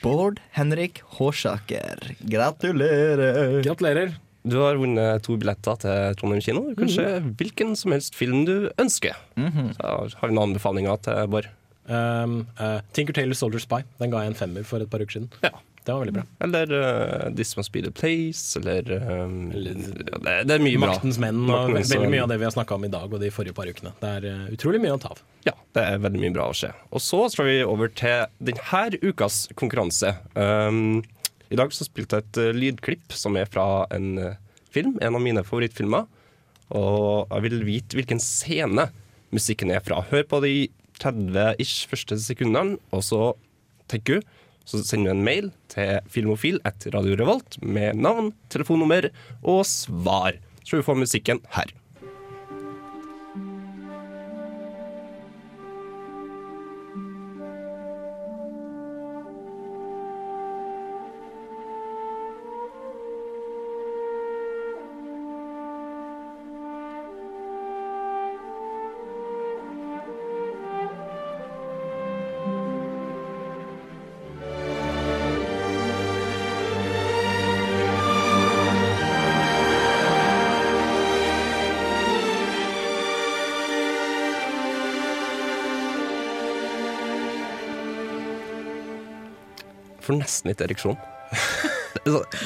[0.00, 1.98] Bård Henrik Hårsaker.
[2.32, 3.58] Gratulerer.
[3.60, 4.14] Gratulerer.
[4.40, 6.62] Du har vunnet to billetter til Trondheim kino.
[6.78, 7.34] Kanskje mm -hmm.
[7.36, 9.12] hvilken som helst film du ønsker.
[9.36, 9.74] Mhm.
[9.76, 11.50] Så har vi noen anbefalinger til Bård?
[11.90, 13.82] Um, uh, Tinker Tailor Soldier Spy.
[13.98, 15.28] Den ga jeg en femmer for et par uker siden.
[15.42, 15.50] Ja.
[15.90, 16.22] Det var veldig bra.
[16.38, 20.92] Eller uh, This Must Be The Place, eller um, ja, det, det er mye bra.
[21.18, 23.30] Menn og Maktens veldig mye av det vi har snakka om i dag og de
[23.34, 23.90] forrige par ukene.
[23.98, 25.24] Det er uh, utrolig mye å ta av.
[25.48, 26.70] Ja, det er veldig mye bra å se.
[26.94, 30.14] Og så skal vi over til denne ukas konkurranse.
[30.38, 31.02] Um,
[31.50, 34.38] I dag så spilte jeg et uh, lydklipp som er fra en uh,
[34.70, 36.06] film, en av mine favorittfilmer.
[36.70, 38.92] Og jeg vil vite hvilken scene
[39.34, 40.04] musikken er fra.
[40.12, 40.54] Hør på de
[41.02, 43.32] 30-ish første sekundene, og så
[43.90, 44.36] tenker du.
[44.70, 49.08] Så sender du en mail til filmofil etter Radio Revolt med navn, telefonnummer
[49.42, 50.38] og svar.
[50.62, 51.72] Så vi får musikken her.
[90.10, 90.96] Får nesten litt ereksjon.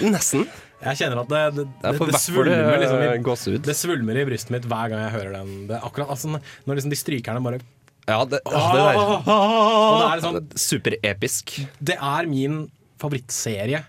[0.05, 0.45] Nesten.
[0.85, 4.53] Jeg kjenner at det, det, det, det, svulmer liksom eh, i, det svulmer i brystet
[4.53, 5.53] mitt hver gang jeg hører den.
[5.71, 7.61] Det er akkurat altså, Når liksom de strykerne bare
[8.05, 9.01] Ja, det, ja, det der.
[9.31, 11.55] Og det er sånn Superepisk.
[11.81, 12.67] Det er min
[13.01, 13.81] favorittserie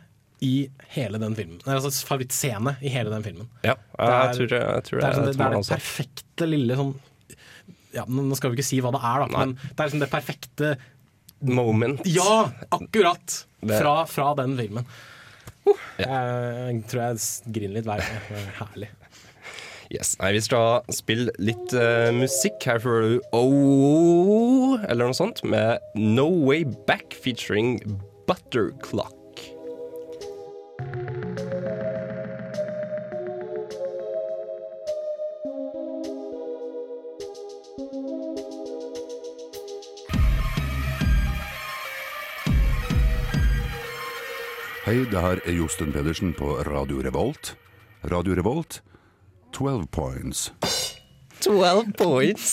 [0.46, 0.54] i
[0.96, 1.60] hele den filmen.
[1.66, 3.52] Nei, altså favorittscene i hele den filmen.
[3.66, 5.68] Ja, jeg tror det- jeg tror det- det er, sånn, det, tror det er det
[5.68, 6.96] det perfekte lille sånn
[7.96, 10.12] ja, Nå skal vi ikke si hva det er, da, men det er liksom det
[10.12, 10.78] perfekte
[11.42, 12.06] Moment.
[12.10, 13.42] Ja, akkurat!
[13.66, 14.86] Fra, fra den filmen.
[15.98, 18.30] Jeg tror jeg griner litt hver gang.
[18.38, 18.92] Er Herlig.
[19.94, 20.16] Yes.
[20.20, 22.58] Nei, vi skal spille litt uh, musikk.
[22.66, 27.78] Her får du Oh eller noe sånt med No Way Back featuring
[28.30, 29.14] Butterclock.
[44.86, 47.56] Hei, det her er Josten Pedersen på Radio Revolt.
[48.06, 48.84] Radio Revolt,
[49.58, 50.44] 12 points.
[51.42, 52.52] 12 points.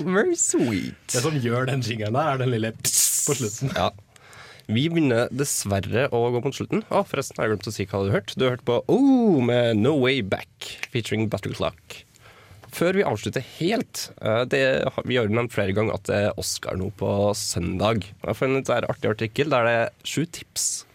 [0.00, 0.96] Very sweet.
[1.12, 3.74] Det som gjør den jingeren der, er den lille pss på slutten.
[3.76, 3.90] Ja.
[4.72, 6.80] Vi begynner dessverre å gå mot slutten.
[6.88, 8.32] Å, forresten, har jeg glemt å si hva du har hørt.
[8.40, 12.00] Du har hørt på Oh med No Way Back featuring Butterclock.
[12.72, 14.64] Før vi avslutter helt eh, det,
[15.04, 18.08] Vi har nevnt flere ganger at det er Oscar nå på søndag.
[18.16, 20.85] Jeg har funnet en artig artikkel der det er sju tips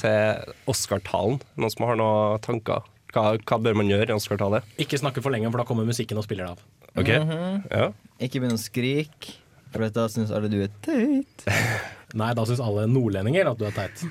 [0.00, 1.40] til Oscar-talen.
[1.60, 2.82] Noen som har noen tanker?
[3.14, 4.62] Hva, hva bør man gjøre i Oscar-tale?
[4.78, 6.64] Ikke snakke for lenge, for da kommer musikken og spiller det av.
[6.96, 7.68] Ok, Mhm.
[7.70, 7.90] ja.
[8.20, 9.36] Ikke begynn å skrike,
[9.72, 11.46] for da syns alle du er tøyt.
[12.20, 14.02] Nei, da syns alle nordlendinger at du er teit.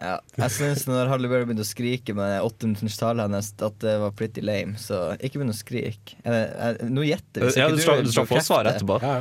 [0.00, 3.98] Ja, jeg syns når Halle Berry begynte å skrike med åtte minutters hennes, at det
[4.00, 4.78] var pretty lame.
[4.80, 6.14] Så ikke begynn å skrike.
[6.24, 7.50] Eh, eh, Nå gjetter vi.
[7.60, 8.48] Ja, du skal- vil du skal få bekrefte.
[8.48, 8.96] svaret etterpå.
[9.02, 9.20] Ja,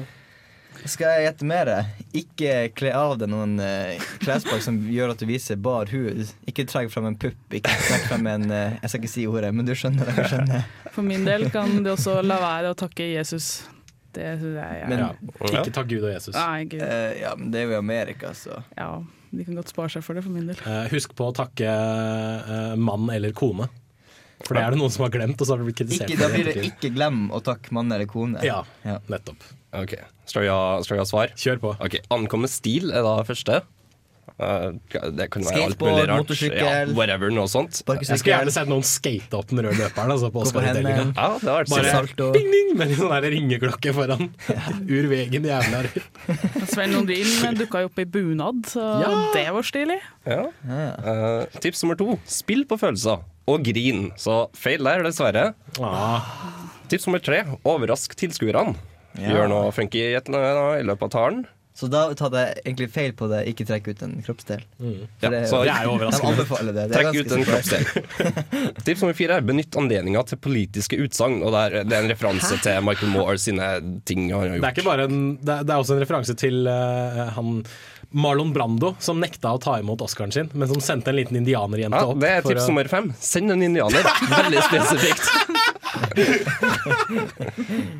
[0.87, 1.69] Skal jeg gjette mer?
[2.15, 6.21] Ikke kle av deg noen uh, klesplagg som gjør at du viser bar hud.
[6.49, 7.39] Ikke trekk frem en pupp.
[7.57, 10.27] Ikke trekk frem en uh, Jeg skal ikke si ordet, men du skjønner det.
[10.31, 10.63] Skjønner.
[10.95, 13.49] For min del kan du også la være å takke Jesus.
[14.15, 15.11] Det syns jeg er Men- Ja.
[15.51, 16.33] Ikke takk Gud og Jesus.
[16.37, 16.81] Nei, Gud.
[16.81, 18.63] Uh, ja, men det er jo i Amerika, så.
[18.79, 18.89] Ja,
[19.29, 20.57] de kan godt spare seg for det, for min del.
[20.65, 21.69] Eh, husk på å takke
[22.81, 23.67] mann eller kone.
[24.47, 26.09] For det er det noen som har glemt, og så har det blitt kritisert.
[26.09, 28.39] Ikke, da blir det ikke glem å takke mann eller kone.
[28.41, 28.63] Ja,
[29.11, 29.43] nettopp.
[29.73, 29.93] Ok,
[30.25, 31.33] Skal vi ha, skal vi ha svar?
[31.37, 31.75] Kjør på.
[31.85, 33.61] Ok, Ankomme stil er da første.
[34.39, 34.71] Uh,
[35.17, 36.21] det kan være alt Skateboard, mulig rart.
[36.21, 36.59] motorsykkel.
[36.63, 37.81] Ja, whatever, noe sånt.
[37.83, 40.13] Jeg skulle gjerne sett noen skate opp den røde løperen.
[40.13, 40.93] Altså, på Gå på hendene.
[40.93, 41.11] Oscar-utdelingen.
[41.17, 42.27] Ja, det har vært Bare salto.
[42.37, 44.29] ding, ding, med en sånn der ringeklokke foran.
[44.87, 45.81] Ur vegen, jævla
[46.71, 49.11] Sven Lundin dukka jo opp i bunad, så Ja.
[49.35, 49.99] det var stilig.
[50.29, 50.45] Ja.
[50.69, 54.07] Eh, tips nummer to spill på følelser og grin.
[54.15, 55.49] Så feil der, dessverre.
[56.87, 58.77] Tips nummer tre overrask tilskuerne.
[59.17, 59.31] Ja.
[59.33, 61.47] Gjør noe funky i et- i løpet av talen.
[61.79, 64.59] Så da tar jeg egentlig feil på det, ikke trekk ut en kroppsdel.
[64.83, 64.89] Ja,
[65.21, 66.73] så det, så- De det.
[66.75, 67.83] det er Trekk ut en kroppsdel.
[68.83, 71.39] Tips nummer fire er benytt anledninga til politiske utsagn.
[71.41, 73.69] Og det er, det er en referanse til Michael Moore sine
[74.03, 74.75] ting han har Det er gjort.
[74.75, 77.63] ikke bare en, det er, det er også en referanse til uh, han
[78.11, 81.95] Marlon Brando, som nekta å ta imot Oscaren sin, men som sendte en liten indianerjente
[81.95, 82.19] Ja, opp.
[82.19, 83.13] det er tips å- nummer fem.
[83.21, 84.03] Send en indianer.
[84.35, 85.23] Veldig spesifikt.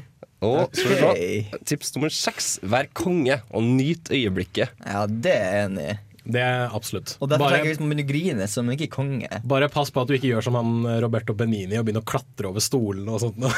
[0.46, 1.16] Og okay.
[1.18, 1.64] vi.
[1.68, 2.54] Tips nummer seks.
[2.64, 4.72] Vær konge og nyt øyeblikket.
[4.86, 5.98] Ja, det er jeg enig i.
[6.30, 7.16] Det er absolutt.
[7.20, 9.30] Og derfor Bare- tenker jeg hvis man begynner å grine, så man ikke konge.
[9.50, 12.10] Bare pass på at du ikke gjør som han eh, Roberto Benini og begynner å
[12.12, 13.40] klatre over stolen og sånt.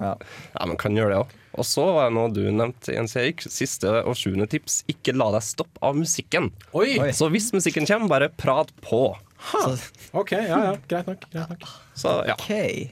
[0.00, 0.14] Ja.
[0.54, 1.32] Ja, man kan gjøre det òg.
[1.60, 3.42] Og så var det noe du nevnte, Jens Erik.
[3.42, 4.84] Siste og sjuende tips.
[4.88, 6.48] Ikke la deg stoppe av musikken.
[6.78, 6.94] Oi!
[7.16, 9.02] Så hvis musikken kommer, bare prat på.
[9.50, 9.64] Ha.
[10.16, 11.26] OK, ja ja, greit nok.
[11.32, 11.68] Greit nok.
[12.00, 12.36] Så ja.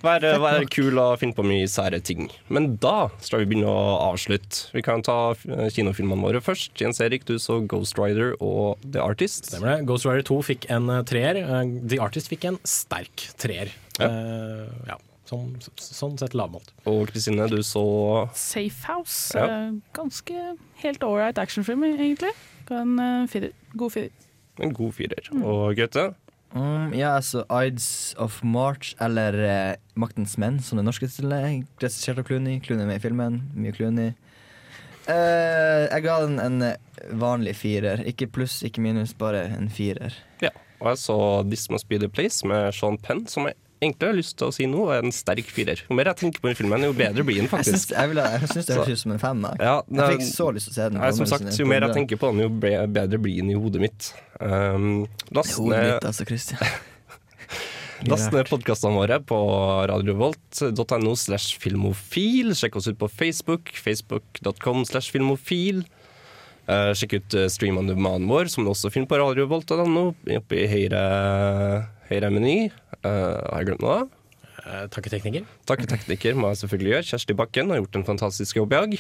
[0.04, 2.28] Vær, vær kul og finn på mye sære ting.
[2.52, 4.68] Men da skal vi begynne å avslutte.
[4.74, 5.34] Vi kan ta
[5.74, 6.74] kinofilmene våre først.
[6.80, 9.48] Jens Erik, du så Ghost Rider og The Artist.
[9.50, 9.88] Stemmer det.
[9.88, 11.40] Ghost Rider 2 fikk en eh, treer.
[11.42, 13.72] Eh, The Artist fikk en sterk treer.
[13.98, 14.09] Ja.
[14.09, 14.98] Uh, ja.
[15.28, 16.70] Sånn, sånn sett lavmålt.
[16.88, 17.82] Og Kristine, du så
[18.32, 19.36] Safe House.
[19.36, 19.74] Ja.
[19.96, 22.32] Ganske helt ålreit actionfilm, egentlig.
[22.72, 22.96] En
[23.28, 23.52] firer.
[23.76, 24.14] God firer.
[24.64, 25.28] en god firer.
[25.36, 26.09] Og Gaute?
[26.55, 31.66] Mm, ja, altså Ides of March, eller eh, Maktens menn, som det norske tittelen.
[31.82, 32.62] Regissert av Clooney.
[32.64, 33.42] Clooney er med i filmen.
[33.59, 34.14] Mye Clooney.
[35.09, 38.03] Eh, jeg ga den en eh, vanlig firer.
[38.09, 40.16] Ikke pluss, ikke minus, bare en firer.
[40.44, 40.53] Ja.
[40.78, 41.18] Og jeg så
[41.49, 44.55] This Must Be The Place med Sean Penn, som jeg egentlig har lyst til å
[44.55, 45.81] si nå er en sterk firer.
[45.89, 47.95] Jo mer jeg tenker på den filmen, jo bedre blir den Jeg syns, faktisk.
[47.95, 49.57] jeg, vil, jeg syns det høres ut som en femmer.
[49.62, 51.01] Ja, jeg fikk så lyst til å se den.
[51.07, 53.59] Jeg, som sagt, jo mer jeg tenker på den, jo be- bedre blir den i
[53.59, 54.11] hodet mitt.
[54.41, 56.62] Um, last Hodet ned, mitt, altså, Christian.
[58.12, 59.39] last ned podkastene våre på
[59.91, 62.55] radiovolt.no slash filmofil.
[62.59, 63.72] Sjekk oss ut på Facebook.
[63.74, 65.85] Facebook.com slash filmofil.
[66.69, 70.03] Eh, sjekk ut uh, Stream on demand vår, som du også finner på radiorevolt.no,
[70.37, 71.01] oppe i høyre,
[72.11, 72.57] høyre meny.
[73.01, 74.03] Eh, har jeg glemt noe?
[74.69, 75.47] Eh, takke tekniker.
[75.71, 77.07] Takke tekniker må jeg selvfølgelig gjøre.
[77.09, 78.97] Kjersti Bakken har gjort en fantastisk jobb i dag.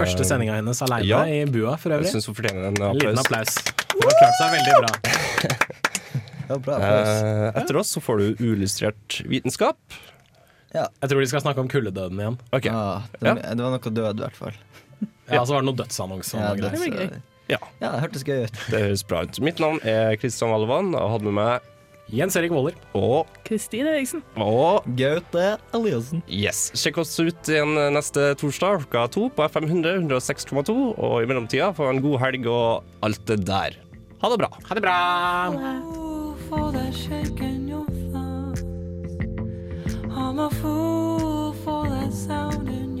[0.00, 1.20] Første Eh, sendinga hennes aleine ja.
[1.30, 2.08] i bua, for øvrig.
[2.10, 3.04] Jeg syns hun fortjener en applaus.
[3.04, 3.54] liten applaus.
[3.92, 4.92] Hun har klart seg veldig bra.
[6.52, 6.74] Ja, bra.
[6.84, 9.78] Eh, etter oss så får du uillustrert vitenskap.
[10.74, 12.36] Jeg tror de skal snakke om kulledøden igjen.
[12.52, 12.72] Okay.
[12.74, 14.58] Ah, det, det var noe død, i hvert fall.
[15.30, 17.20] Ja, så var det noen dødsannonser og Ja, noe døds-.
[17.50, 17.58] Ja.
[17.82, 18.56] ja, det hørtes gøy ut.
[18.72, 19.38] Det høres bra ut.
[19.44, 20.92] Mitt navn er Kristian Valvan.
[20.96, 21.68] Jeg hadde med meg
[22.12, 22.76] Jens Erik Våler.
[22.98, 24.22] Og Kristine Eriksen.
[24.40, 26.22] Og Gaute Eliassen.
[26.28, 26.70] Yes.
[26.78, 30.76] Sjekk oss ut igjen neste torsdag klokka to på FM 100 106,2.
[30.96, 33.80] Og i mellomtida få en god helg og alt det der.
[34.22, 34.52] Ha det bra.
[34.68, 34.98] Ha det bra.
[36.52, 38.60] for that shake in your thumbs.
[40.10, 42.91] I'm a fool for that sound